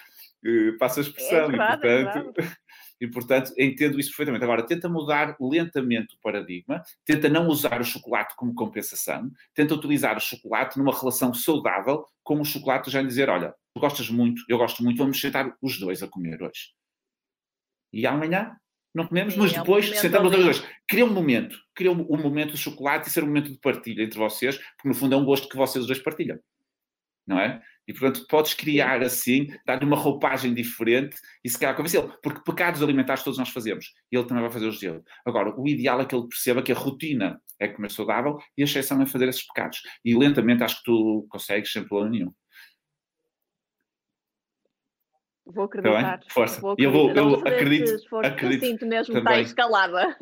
Uh, 0.44 0.78
passa 0.78 1.00
a 1.00 1.02
expressão. 1.02 1.44
É 1.44 1.48
verdade, 1.48 1.86
e, 1.86 2.04
portanto, 2.04 2.40
é 2.40 2.67
e, 3.00 3.06
portanto, 3.06 3.52
entendo 3.56 3.98
isso 3.98 4.10
perfeitamente. 4.10 4.44
Agora, 4.44 4.66
tenta 4.66 4.88
mudar 4.88 5.36
lentamente 5.40 6.14
o 6.14 6.18
paradigma, 6.20 6.82
tenta 7.04 7.28
não 7.28 7.46
usar 7.48 7.80
o 7.80 7.84
chocolate 7.84 8.34
como 8.36 8.54
compensação, 8.54 9.30
tenta 9.54 9.74
utilizar 9.74 10.16
o 10.16 10.20
chocolate 10.20 10.78
numa 10.78 10.96
relação 10.96 11.32
saudável 11.32 12.04
com 12.22 12.40
o 12.40 12.44
chocolate, 12.44 12.90
já 12.90 13.02
dizer: 13.02 13.28
olha, 13.28 13.54
tu 13.72 13.80
gostas 13.80 14.10
muito, 14.10 14.42
eu 14.48 14.58
gosto 14.58 14.82
muito, 14.82 14.98
vamos 14.98 15.20
sentar 15.20 15.56
os 15.62 15.78
dois 15.78 16.02
a 16.02 16.08
comer 16.08 16.42
hoje. 16.42 16.72
E 17.92 18.06
amanhã 18.06 18.56
não 18.94 19.06
comemos, 19.06 19.34
Sim, 19.34 19.40
mas 19.40 19.52
é 19.52 19.58
depois 19.58 19.90
um 19.90 19.94
sentamos 19.94 20.34
os 20.34 20.44
dois. 20.44 20.64
Cria 20.88 21.04
um 21.04 21.12
momento, 21.12 21.56
cria 21.74 21.92
um, 21.92 22.00
um, 22.00 22.20
momento 22.20 22.52
de 22.52 22.58
chocolate 22.58 23.08
e 23.08 23.12
ser 23.12 23.22
um 23.22 23.26
momento 23.26 23.52
de 23.52 23.58
partilha 23.58 24.02
entre 24.02 24.18
vocês, 24.18 24.56
porque 24.56 24.88
no 24.88 24.94
fundo 24.94 25.14
é 25.14 25.18
um 25.18 25.24
gosto 25.24 25.48
que 25.48 25.56
vocês 25.56 25.82
os 25.82 25.86
dois 25.86 26.00
partilham. 26.00 26.38
Não 27.26 27.38
é? 27.38 27.62
E 27.88 27.92
portanto 27.94 28.26
podes 28.28 28.52
criar 28.52 29.02
assim, 29.02 29.48
dar-lhe 29.66 29.84
uma 29.84 29.96
roupagem 29.96 30.52
diferente 30.52 31.16
e 31.42 31.48
se 31.48 31.58
calhar 31.58 31.74
convencê-lo. 31.74 32.12
Porque 32.22 32.42
pecados 32.44 32.82
alimentares 32.82 33.24
todos 33.24 33.38
nós 33.38 33.48
fazemos. 33.48 33.86
E 34.12 34.16
ele 34.16 34.26
também 34.26 34.42
vai 34.42 34.52
fazer 34.52 34.66
os 34.66 34.78
dele. 34.78 35.00
Agora, 35.24 35.58
o 35.58 35.66
ideal 35.66 36.00
é 36.00 36.04
que 36.04 36.14
ele 36.14 36.28
perceba 36.28 36.62
que 36.62 36.70
a 36.70 36.74
rotina 36.74 37.40
é 37.58 37.66
comer 37.66 37.90
saudável 37.90 38.38
e 38.56 38.62
a 38.62 38.64
exceção 38.64 39.00
é 39.00 39.06
fazer 39.06 39.28
esses 39.28 39.46
pecados. 39.46 39.80
E 40.04 40.14
lentamente 40.14 40.62
acho 40.62 40.76
que 40.76 40.84
tu 40.84 41.26
consegues 41.30 41.72
sem 41.72 41.82
problema 41.84 42.10
nenhum. 42.10 42.32
Vou 45.52 45.66
tá 45.66 45.78
acreditar. 45.78 46.20
Força. 46.28 46.60
Vou 46.60 46.74
eu, 46.78 46.92
vou, 46.92 47.10
eu 47.10 47.34
acredito. 47.36 48.16
acredito 48.22 48.64
eu 48.64 48.68
sinto 48.68 48.86
mesmo 48.86 49.14
que 49.14 49.18
está 49.18 49.40
escalada. 49.40 50.16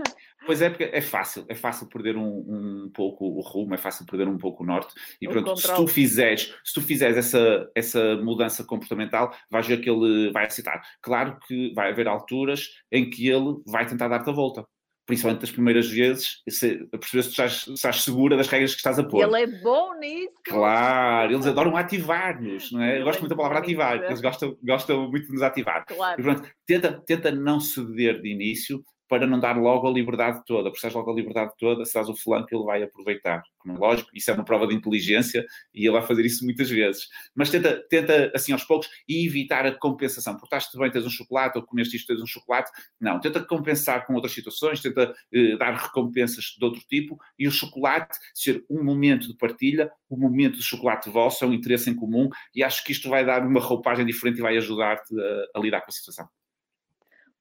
Pois 0.44 0.62
é, 0.62 0.70
porque 0.70 0.84
é 0.84 1.00
fácil. 1.00 1.44
É 1.48 1.54
fácil 1.56 1.88
perder 1.88 2.16
um, 2.16 2.24
um 2.24 2.90
pouco 2.94 3.24
o 3.24 3.40
rumo, 3.40 3.74
é 3.74 3.76
fácil 3.76 4.06
perder 4.06 4.28
um 4.28 4.38
pouco 4.38 4.62
o 4.62 4.66
norte. 4.66 4.94
E 5.20 5.26
o 5.26 5.30
pronto, 5.30 5.56
se 5.56 5.74
tu 5.74 5.88
fizeres, 5.88 6.54
se 6.62 6.72
tu 6.72 6.80
fizeres 6.80 7.16
essa, 7.16 7.68
essa 7.74 8.16
mudança 8.16 8.62
comportamental, 8.62 9.34
vais 9.50 9.66
ver 9.66 9.80
que 9.80 9.90
ele 9.90 10.30
vai 10.30 10.46
aceitar. 10.46 10.80
Claro 11.02 11.38
que 11.48 11.74
vai 11.74 11.90
haver 11.90 12.06
alturas 12.06 12.68
em 12.92 13.10
que 13.10 13.28
ele 13.28 13.56
vai 13.66 13.86
tentar 13.86 14.06
dar-te 14.06 14.30
a 14.30 14.32
volta 14.32 14.64
principalmente 15.06 15.40
das 15.40 15.52
primeiras 15.52 15.88
vezes, 15.88 16.42
perceber 16.90 17.22
se 17.22 17.30
estás, 17.30 17.66
estás, 17.68 18.02
segura 18.02 18.36
das 18.36 18.48
regras 18.48 18.72
que 18.72 18.78
estás 18.78 18.98
a 18.98 19.04
pôr. 19.04 19.22
Ele 19.24 19.42
é 19.42 19.46
bom 19.62 19.94
nisso. 19.94 20.34
Claro, 20.44 21.32
eles 21.32 21.46
adoram 21.46 21.76
ativar-nos, 21.76 22.72
não 22.72 22.82
é? 22.82 23.00
Eu 23.00 23.04
gosto 23.04 23.20
muito 23.20 23.30
da 23.30 23.36
palavra 23.36 23.60
ativar, 23.60 24.02
eles 24.02 24.20
gostam, 24.20 24.58
gostam 24.62 25.08
muito 25.08 25.28
de 25.28 25.32
nos 25.32 25.42
ativar. 25.42 25.86
Claro. 25.86 26.20
E, 26.20 26.22
pronto, 26.22 26.50
tenta, 26.66 26.92
tenta 27.06 27.30
não 27.30 27.60
ceder 27.60 28.20
de 28.20 28.28
início, 28.32 28.84
para 29.08 29.26
não 29.26 29.38
dar 29.38 29.56
logo 29.56 29.86
a 29.86 29.90
liberdade 29.90 30.42
toda. 30.44 30.70
Porque 30.70 30.88
se 30.88 30.94
logo 30.94 31.10
a 31.10 31.14
liberdade 31.14 31.52
toda, 31.58 31.84
se 31.84 31.94
dás 31.94 32.08
o 32.08 32.16
flanco, 32.16 32.48
ele 32.52 32.64
vai 32.64 32.82
aproveitar. 32.82 33.42
Como 33.58 33.74
é 33.74 33.78
lógico, 33.78 34.10
isso 34.14 34.30
é 34.30 34.34
uma 34.34 34.44
prova 34.44 34.66
de 34.66 34.74
inteligência 34.74 35.44
e 35.74 35.84
ele 35.84 35.92
vai 35.92 36.02
fazer 36.02 36.24
isso 36.24 36.44
muitas 36.44 36.68
vezes. 36.70 37.08
Mas 37.34 37.50
tenta, 37.50 37.84
tenta 37.88 38.32
assim, 38.34 38.52
aos 38.52 38.64
poucos, 38.64 38.88
evitar 39.08 39.66
a 39.66 39.72
compensação. 39.72 40.36
Estás 40.36 40.68
bem, 40.74 40.90
tens 40.90 41.06
um 41.06 41.10
chocolate, 41.10 41.58
ou 41.58 41.64
comeste 41.64 41.96
isto, 41.96 42.06
tens 42.06 42.22
um 42.22 42.26
chocolate. 42.26 42.70
Não, 43.00 43.20
tenta 43.20 43.44
compensar 43.44 44.06
com 44.06 44.14
outras 44.14 44.32
situações, 44.32 44.80
tenta 44.80 45.14
eh, 45.32 45.56
dar 45.56 45.74
recompensas 45.74 46.56
de 46.58 46.64
outro 46.64 46.80
tipo 46.88 47.18
e 47.38 47.46
o 47.46 47.50
chocolate 47.50 48.18
ser 48.34 48.64
um 48.68 48.82
momento 48.82 49.28
de 49.28 49.34
partilha, 49.34 49.90
um 50.10 50.16
momento 50.16 50.56
de 50.56 50.62
chocolate 50.62 51.10
vosso, 51.10 51.44
é 51.44 51.48
um 51.48 51.52
interesse 51.52 51.90
em 51.90 51.94
comum 51.94 52.28
e 52.54 52.62
acho 52.62 52.84
que 52.84 52.92
isto 52.92 53.08
vai 53.08 53.24
dar 53.24 53.44
uma 53.46 53.60
roupagem 53.60 54.04
diferente 54.04 54.38
e 54.38 54.42
vai 54.42 54.56
ajudar-te 54.56 55.14
a, 55.18 55.58
a 55.58 55.60
lidar 55.60 55.80
com 55.80 55.90
a 55.90 55.92
situação. 55.92 56.28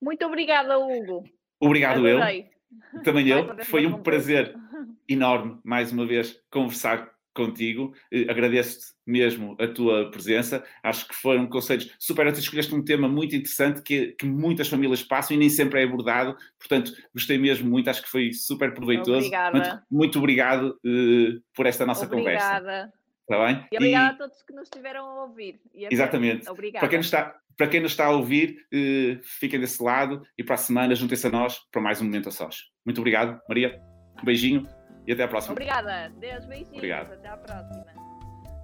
Muito 0.01 0.25
obrigada, 0.25 0.77
Hugo. 0.77 1.23
Obrigado 1.65 2.05
Adorei. 2.05 2.49
eu. 2.93 3.03
Também 3.03 3.27
eu. 3.27 3.55
Foi 3.65 3.85
um 3.85 4.01
prazer 4.01 4.55
enorme, 5.09 5.59
mais 5.63 5.91
uma 5.91 6.05
vez, 6.05 6.39
conversar 6.49 7.15
contigo. 7.33 7.93
Eh, 8.11 8.25
agradeço-te 8.29 8.95
mesmo 9.05 9.55
a 9.59 9.67
tua 9.67 10.09
presença. 10.09 10.63
Acho 10.81 11.07
que 11.07 11.15
foram 11.15 11.45
conselhos 11.47 11.93
super 11.99 12.25
úteis. 12.25 12.43
Escolheste 12.43 12.73
um 12.73 12.83
tema 12.83 13.07
muito 13.07 13.35
interessante 13.35 13.81
que, 13.81 14.13
que, 14.13 14.25
muitas 14.25 14.69
famílias 14.69 15.03
passam 15.03 15.35
e 15.35 15.39
nem 15.39 15.49
sempre 15.49 15.81
é 15.81 15.83
abordado. 15.83 16.37
Portanto, 16.57 16.93
gostei 17.13 17.37
mesmo 17.37 17.69
muito. 17.69 17.89
Acho 17.89 18.01
que 18.01 18.09
foi 18.09 18.31
super 18.31 18.73
proveitoso. 18.73 19.27
Obrigada. 19.27 19.57
Muito, 19.57 19.83
muito 19.91 20.19
obrigado 20.19 20.79
uh, 20.85 21.41
por 21.53 21.65
esta 21.65 21.85
nossa 21.85 22.05
Obrigada. 22.05 22.37
conversa. 22.37 22.57
Obrigada. 22.57 22.93
Está 23.29 23.43
bem? 23.43 23.67
E 23.71 23.75
obrigada 23.77 24.11
e... 24.11 24.13
a 24.13 24.17
todos 24.17 24.43
que 24.43 24.53
nos 24.53 24.63
estiveram 24.63 25.05
a 25.05 25.23
ouvir. 25.23 25.59
Exatamente. 25.73 26.47
Obrigada. 26.47 26.79
Para 26.79 26.89
quem 26.89 26.99
está, 26.99 27.35
para 27.57 27.67
quem 27.67 27.79
nos 27.79 27.91
está 27.91 28.05
a 28.05 28.11
ouvir, 28.11 28.57
uh, 28.73 29.19
fiquem 29.39 29.59
desse 29.59 29.81
lado 29.81 30.21
e 30.37 30.43
para 30.43 30.55
a 30.55 30.57
semana 30.57 30.95
juntem-se 30.95 31.27
a 31.27 31.29
nós 31.29 31.59
para 31.71 31.81
mais 31.81 32.01
um 32.01 32.05
Momento 32.05 32.29
a 32.29 32.31
Sós. 32.31 32.57
Muito 32.85 32.99
obrigado, 32.99 33.39
Maria. 33.47 33.79
Um 34.21 34.25
beijinho 34.25 34.67
e 35.07 35.13
até 35.13 35.23
à 35.23 35.27
próxima. 35.27 35.53
Obrigada. 35.53 36.11
Deus, 36.19 36.45
beijinhos. 36.45 36.73
Obrigado. 36.73 37.13
Até 37.13 37.27
à 37.27 37.37
próxima. 37.37 37.85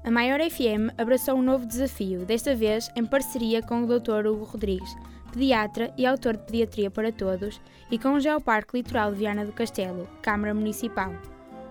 A 0.03 0.09
Maior 0.09 0.39
FM 0.39 0.89
abraçou 0.97 1.35
um 1.35 1.43
novo 1.43 1.65
desafio, 1.65 2.25
desta 2.25 2.55
vez 2.55 2.89
em 2.95 3.05
parceria 3.05 3.61
com 3.61 3.83
o 3.83 3.87
Dr. 3.87 4.25
Hugo 4.25 4.45
Rodrigues, 4.45 4.95
pediatra 5.31 5.93
e 5.95 6.05
autor 6.05 6.37
de 6.37 6.43
Pediatria 6.45 6.89
para 6.89 7.11
Todos, 7.11 7.61
e 7.91 7.99
com 7.99 8.13
o 8.13 8.19
Geoparque 8.19 8.77
Litoral 8.77 9.11
de 9.11 9.19
Viana 9.19 9.45
do 9.45 9.53
Castelo, 9.53 10.09
Câmara 10.21 10.55
Municipal. 10.55 11.13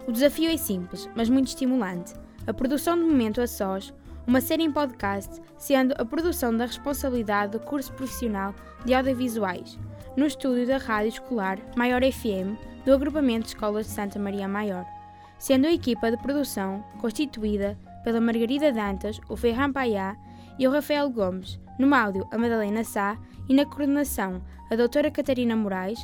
O 0.06 0.12
desafio 0.12 0.48
é 0.48 0.56
simples, 0.56 1.10
mas 1.16 1.28
muito 1.28 1.48
estimulante 1.48 2.14
a 2.46 2.54
produção 2.54 2.96
de 2.96 3.04
Momento 3.04 3.40
a 3.40 3.46
Sós, 3.46 3.92
uma 4.30 4.40
série 4.40 4.62
em 4.62 4.70
podcast, 4.70 5.42
sendo 5.58 5.92
a 5.98 6.04
produção 6.04 6.56
da 6.56 6.64
responsabilidade 6.64 7.50
do 7.50 7.58
curso 7.58 7.92
profissional 7.94 8.54
de 8.84 8.94
audiovisuais, 8.94 9.76
no 10.16 10.24
estúdio 10.24 10.68
da 10.68 10.76
Rádio 10.76 11.08
Escolar 11.08 11.58
Maior 11.76 12.00
FM 12.00 12.54
do 12.84 12.94
agrupamento 12.94 13.46
de 13.46 13.48
escolas 13.48 13.86
de 13.86 13.92
Santa 13.92 14.20
Maria 14.20 14.46
Maior, 14.46 14.86
sendo 15.36 15.66
a 15.66 15.72
equipa 15.72 16.12
de 16.12 16.16
produção 16.18 16.80
constituída 17.00 17.76
pela 18.04 18.20
Margarida 18.20 18.70
Dantas, 18.70 19.20
o 19.28 19.36
Ferran 19.36 19.72
Paiá 19.72 20.16
e 20.60 20.68
o 20.68 20.70
Rafael 20.70 21.10
Gomes, 21.10 21.58
no 21.76 21.92
áudio 21.92 22.24
a 22.30 22.38
Madalena 22.38 22.84
Sá 22.84 23.18
e 23.48 23.54
na 23.54 23.66
coordenação 23.66 24.40
a 24.70 24.76
doutora 24.76 25.10
Catarina 25.10 25.56
Moraes, 25.56 25.98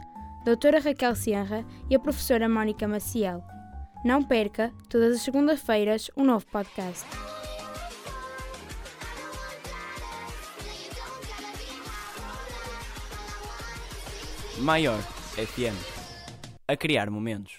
doutora 0.45 0.81
Raquel 0.81 1.15
Senra 1.15 1.65
e 1.89 1.95
a 1.95 2.01
professora 2.01 2.49
Mónica 2.49 2.89
Maciel. 2.89 3.45
Não 4.05 4.21
perca, 4.21 4.73
todas 4.89 5.15
as 5.15 5.23
segundas-feiras, 5.23 6.11
um 6.17 6.25
novo 6.25 6.45
podcast. 6.47 7.07
Maior 14.59 15.01
FM 15.37 15.77
a 16.66 16.77
criar 16.77 17.11
momentos. 17.11 17.53